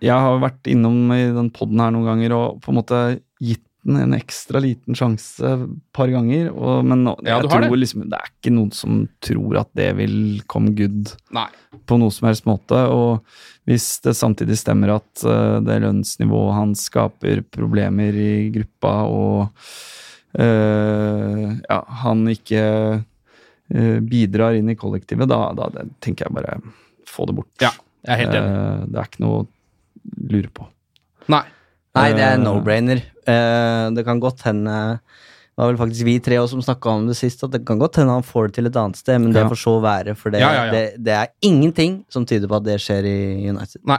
[0.00, 3.00] Jeg har vært innom i den poden her noen ganger og på en måte
[3.40, 5.62] gitt den en ekstra liten sjanse et
[5.96, 6.50] par ganger.
[6.52, 7.78] Og, men nå- Ja, jeg tror det.
[7.80, 11.46] liksom, det er ikke noen som tror at det vil komme good Nei.
[11.88, 12.76] på noe som helst måte.
[12.92, 13.24] Og
[13.64, 19.48] hvis det samtidig stemmer at uh, det lønnsnivået hans skaper problemer i gruppa, og
[20.36, 22.64] uh, ja, han ikke
[23.00, 26.58] uh, bidrar inn i kollektivet, da, da det, tenker jeg bare
[27.08, 27.52] få det bort.
[27.64, 27.72] Ja,
[28.06, 28.52] jeg er helt enig.
[28.92, 29.40] Det er ikke noe
[30.04, 30.66] å lure på.
[31.28, 31.42] Nei.
[31.96, 33.02] Nei, det er Eh, no-brainer.
[33.26, 35.00] Eh, det kan godt hende
[35.58, 37.78] Det var vel faktisk vi tre også som snakka om det sist, at det kan
[37.78, 39.48] godt hende han får det til et annet sted, men det Ja.
[39.50, 40.70] får så være, for det, Ja, ja, ja.
[40.72, 43.82] Det, det er ingenting som tyder på at det skjer i United.
[43.84, 43.98] Nei.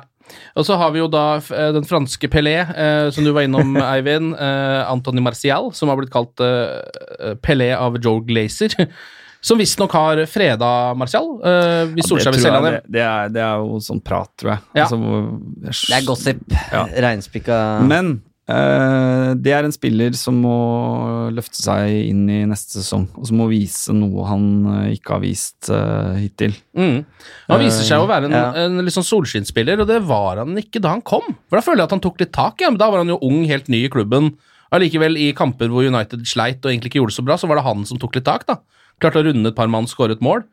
[0.56, 3.76] Og så har vi jo da eh, den franske Pelé, eh, som du var innom,
[3.93, 4.34] Eivind.
[4.39, 8.74] Eh, Anthony Martial, som har blitt kalt eh, Pelé av Joe Glazer.
[9.42, 11.30] Som visstnok har freda Martial.
[11.42, 12.89] Uh, hvis Ja, Solskjær det, vil selge han det, hjem.
[12.96, 14.66] det, er, det er jo sånn prat, tror jeg.
[14.78, 14.84] Ja.
[14.86, 15.00] Altså,
[15.66, 16.44] jeg Det er gossip.
[16.72, 16.84] Ja.
[17.08, 17.58] Reinspikka
[17.89, 18.12] Men
[18.52, 20.56] uh, det er en spiller som må
[21.34, 25.22] løfte seg inn i neste sesong, og som må vise noe han eh, ikke har
[25.24, 26.54] vist uh, hittil.
[26.78, 27.02] Mm.
[27.50, 28.46] Han viser seg å være en, Ja.
[28.66, 31.26] en litt sånn solskinnsspiller, og det var han ikke da han kom.
[31.50, 32.60] For Da føler jeg at han tok litt tak.
[32.62, 32.70] Ja.
[32.74, 34.34] Men da var han jo ung, helt ny i klubben.
[34.72, 37.60] Allikevel, i kamper hvor United sleit og egentlig ikke gjorde det så bra, så var
[37.60, 38.46] det han som tok litt tak.
[38.48, 38.60] da.
[39.02, 40.43] Klarte å runde et par mann, skåre et mål.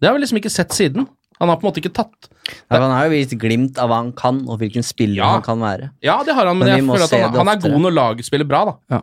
[0.00, 1.06] Det har vi liksom ikke sett siden.
[1.40, 2.28] Han har på en måte ikke tatt
[2.70, 5.30] Nei, Han har jo vist glimt av hva han kan, og hvilken spiller Ja.
[5.34, 5.88] han kan være.
[6.04, 8.28] Ja, det har han, men, Men jeg føler at han, han er god når laget
[8.28, 9.00] spiller bra, da.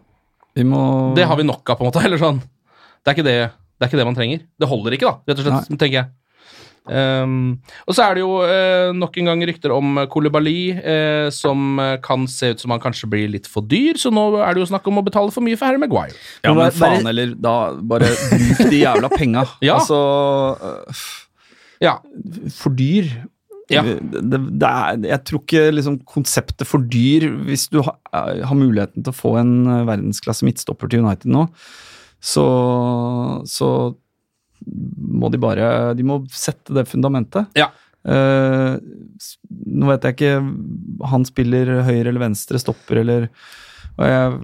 [0.55, 2.03] Vi må Det har vi nok av, på en måte.
[2.07, 2.39] Eller sånn.
[3.01, 4.43] Det er ikke det, det, er ikke det man trenger.
[4.61, 6.07] Det holder ikke, da, rett og slett, tenker jeg.
[6.89, 11.77] Ehm, og så er det jo uh, nok en gang rykter om Kolibali, uh, som
[11.79, 14.63] eh, kan se ut som han kanskje blir litt for dyr, så nå er det
[14.63, 16.15] jo snakk om å betale for mye for Harry Maguire.
[16.41, 19.45] Ja, men Bare- faen heller, da bare bruk de jævla penga.
[19.61, 19.77] Ja.
[19.77, 19.97] Altså
[20.57, 21.03] uh,
[21.81, 21.99] Ja.
[22.57, 23.09] For dyr.
[23.71, 23.83] Ja.
[23.85, 28.57] Det, det, det er, jeg tror ikke liksom konseptet for dyr Hvis du ha, har
[28.57, 31.45] muligheten til å få en øh, verdensklasse midtstopper til United nå,
[32.19, 32.43] så,
[33.47, 33.69] så
[34.65, 37.49] må de bare De må sette det fundamentet.
[37.57, 37.69] Ja.
[38.01, 38.77] Uh,
[39.69, 43.27] nå vet jeg ikke Han spiller høyre eller venstre stopper eller
[43.99, 44.37] og jeg,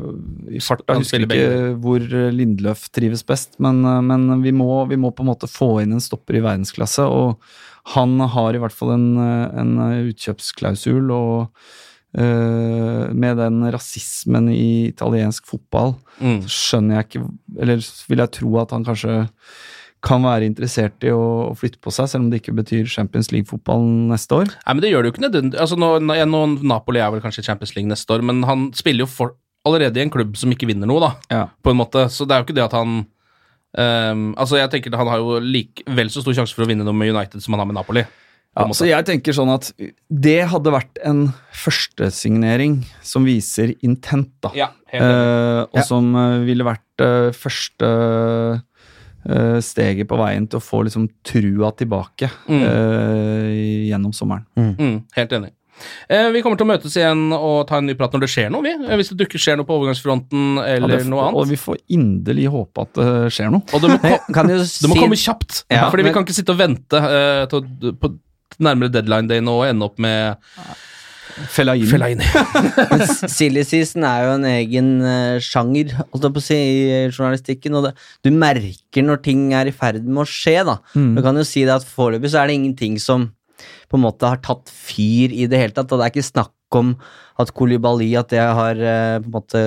[0.59, 2.03] I farta husker ikke hvor
[2.36, 5.95] Lindløf trives best, men, eh, men vi, må, vi må på en måte få inn
[5.95, 7.05] en stopper i verdensklasse.
[7.07, 7.39] Og
[7.95, 9.72] han har i hvert fall en, eh, en
[10.11, 11.63] utkjøpsklausul, og
[12.18, 16.39] uh, med den rasismen i italiensk fotball, Mm.
[16.49, 17.20] skjønner jeg ikke
[17.61, 19.28] Eller vil jeg tro at han kanskje
[20.08, 23.84] kan være interessert i å, flytte på seg, selv om det ikke betyr Champions League-fotball
[24.14, 24.53] neste år.
[24.64, 25.60] Nei, men det gjør det jo ikke nødvendig.
[25.64, 29.10] Altså, nå, nå, Napoli er vel kanskje Champions League neste år, men han spiller jo
[29.12, 29.36] for,
[29.68, 31.43] allerede i en klubb som ikke vinner noe, da, Ja.
[31.64, 32.08] på en måte.
[32.14, 35.41] Så det er jo ikke det at han um, Altså, jeg tenker han har jo
[35.43, 37.76] like, vel så stor sjanse for å vinne noe med United som han har med
[37.78, 38.05] Napoli.
[38.58, 39.68] Ja, så jeg tenker sånn at
[40.10, 44.49] det hadde vært en førstesignering som viser intent, da.
[44.58, 45.03] Ja, helt.
[45.03, 45.84] Eh, og Ja.
[45.86, 48.64] som eh, ville vært eh, første
[49.63, 52.61] steget på veien til å få liksom trua tilbake Mm.
[52.63, 53.51] uh,
[53.89, 54.45] gjennom sommeren.
[54.55, 55.51] Mm, helt enig.
[56.09, 58.47] Uh, vi kommer til å møtes igjen og ta en ny prat når det skjer
[58.53, 58.71] noe, vi.
[58.73, 61.78] Eh, hvis det dukker skjer noe på overgangsfronten Ja, eller noe noe og vi får
[61.93, 63.61] inderlig håpe at det skjer noe.
[63.75, 64.82] Og det må, ko Kan si...
[64.86, 68.13] det må komme kjapt, Ja, fordi vi kan ikke sitte og vente uh, til, på
[68.63, 70.39] nærmere deadline day nå og ende opp med
[71.54, 71.88] Fellaini.
[71.90, 72.26] Fellaini.
[73.38, 77.78] Silly season er jo en egen eh, sjanger holdt jeg på å si, i journalistikken.
[77.78, 77.94] Og det,
[78.26, 80.60] du merker når ting er i ferd med å skje.
[80.68, 80.80] da.
[80.98, 81.14] Mm.
[81.18, 83.30] Du kan jo si det at Foreløpig så er det ingenting som
[83.88, 85.92] på en måte har tatt fyr i det hele tatt.
[85.92, 86.95] og Det er ikke snakk om
[87.39, 89.61] at Kolibali at det har eh, på en måte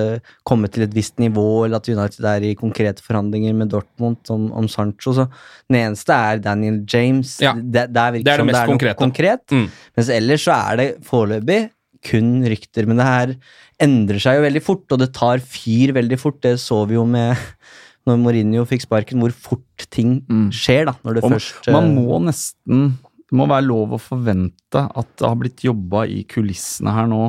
[0.44, 4.48] kommet til et visst nivå, eller at United er i konkrete forhandlinger med Dortmund om,
[4.52, 5.14] om Sancho.
[5.16, 5.28] så
[5.70, 7.38] Den eneste er Daniel James.
[7.40, 7.54] Ja.
[7.54, 8.98] Det, det, er Det er det mest det er konkrete.
[8.98, 9.44] konkret.
[9.54, 9.68] Mm.
[9.96, 11.70] Mens ellers så er det foreløpig
[12.10, 13.34] kun rykter, men det her
[13.80, 16.40] endrer seg jo veldig fort, og det tar fyr veldig fort.
[16.42, 17.36] Det så vi jo med
[18.08, 20.48] når Mourinho fikk sparken, hvor fort ting Mm.
[20.50, 22.98] skjer da, når det Og først eh, Man må nesten
[23.30, 27.22] Det må være lov å forvente at det har blitt jobba i kulissene her nå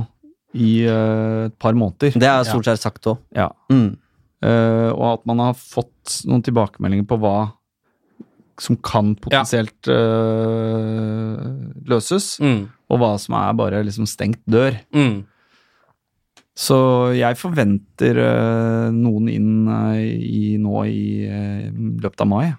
[0.58, 2.18] i uh, et par måneder.
[2.20, 3.20] Det har sett sagt òg.
[3.38, 3.52] Ja.
[3.72, 3.94] Mm.
[4.42, 7.36] Uh, og at man har fått noen tilbakemeldinger på hva
[8.62, 11.46] som kan potensielt eh,
[11.90, 12.68] løses, Mm.
[12.92, 14.76] og hva som er bare liksom stengt dør.
[14.94, 15.24] Mm.
[16.54, 16.78] Så
[17.18, 18.20] jeg forventer
[18.94, 19.66] noen inn
[19.98, 21.26] i, nå i
[22.04, 22.52] løpet av mai.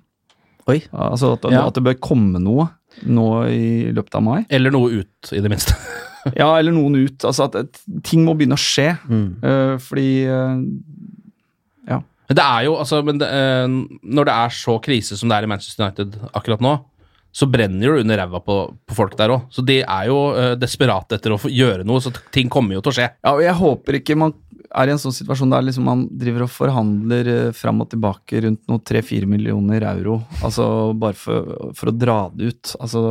[0.66, 0.80] Oi.
[0.90, 1.66] Altså at, Ja.
[1.68, 2.66] at det bør komme noe
[3.02, 4.40] nå i løpet av mai.
[4.52, 5.76] Eller noe ut, i det minste.
[6.38, 7.24] Ja, eller noen ut.
[7.26, 8.92] Altså at ting må begynne å skje.
[9.10, 9.24] Mm.
[9.42, 10.22] Uh, fordi
[11.90, 15.26] Ja Men det er jo, altså, men det, uh, Når det er så krise som
[15.26, 16.76] det er i Manchester United akkurat nå,
[17.34, 19.50] så brenner jo under ræva på, på folk der òg.
[19.50, 20.18] Så de er jo
[20.60, 23.10] desperate etter å gjøre noe, så ting kommer jo til å skje.
[23.18, 24.36] Ja, og jeg håper ikke man
[24.74, 28.40] er i en sånn situasjon der liksom man driver og forhandler eh, fram og tilbake
[28.46, 30.20] rundt noe 3-4 millioner euro.
[30.42, 30.66] Altså
[30.98, 32.72] bare for, for å dra det ut.
[32.80, 33.02] Altså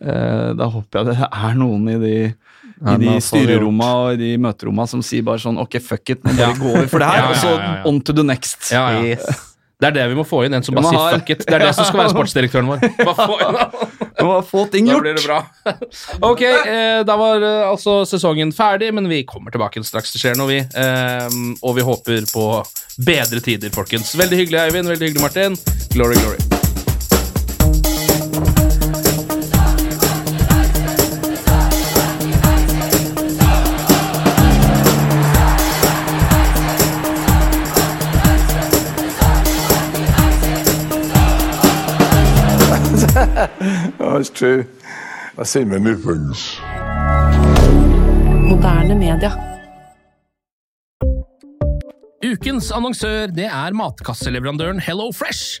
[0.00, 4.22] eh, Da håper jeg det er noen i de, i de man styreromma og i
[4.22, 7.02] de møteromma som sier bare sånn Ok, fuck it, nå bare vi gå over for
[7.02, 8.70] det her, Ja, ja, og så on to the next.
[8.72, 9.14] Ja, ja.
[9.14, 9.49] Yes.
[9.80, 11.46] Det er det vi må få inn, en som bare sier fuck it.
[11.48, 12.84] Det er det som skal være sportsdirektøren vår.
[13.08, 14.96] Bare få inn må få ting gjort.
[14.96, 15.40] Da blir det bra.
[16.30, 20.38] Ok, eh, da var eh, altså sesongen ferdig, men vi kommer tilbake straks det skjer
[20.40, 20.60] noe, vi.
[20.60, 22.46] Eh, og vi håper på
[23.00, 24.14] bedre tider, folkens.
[24.20, 24.92] Veldig hyggelig, Eivind.
[24.92, 25.60] Veldig hyggelig, Martin.
[25.94, 26.59] Glory, glory.
[44.28, 44.66] True.
[45.38, 46.58] I've seen many things.
[48.44, 49.32] Moderne media.
[52.20, 55.60] Ukens annonsør det er matkasseleverandøren Hello Fresh.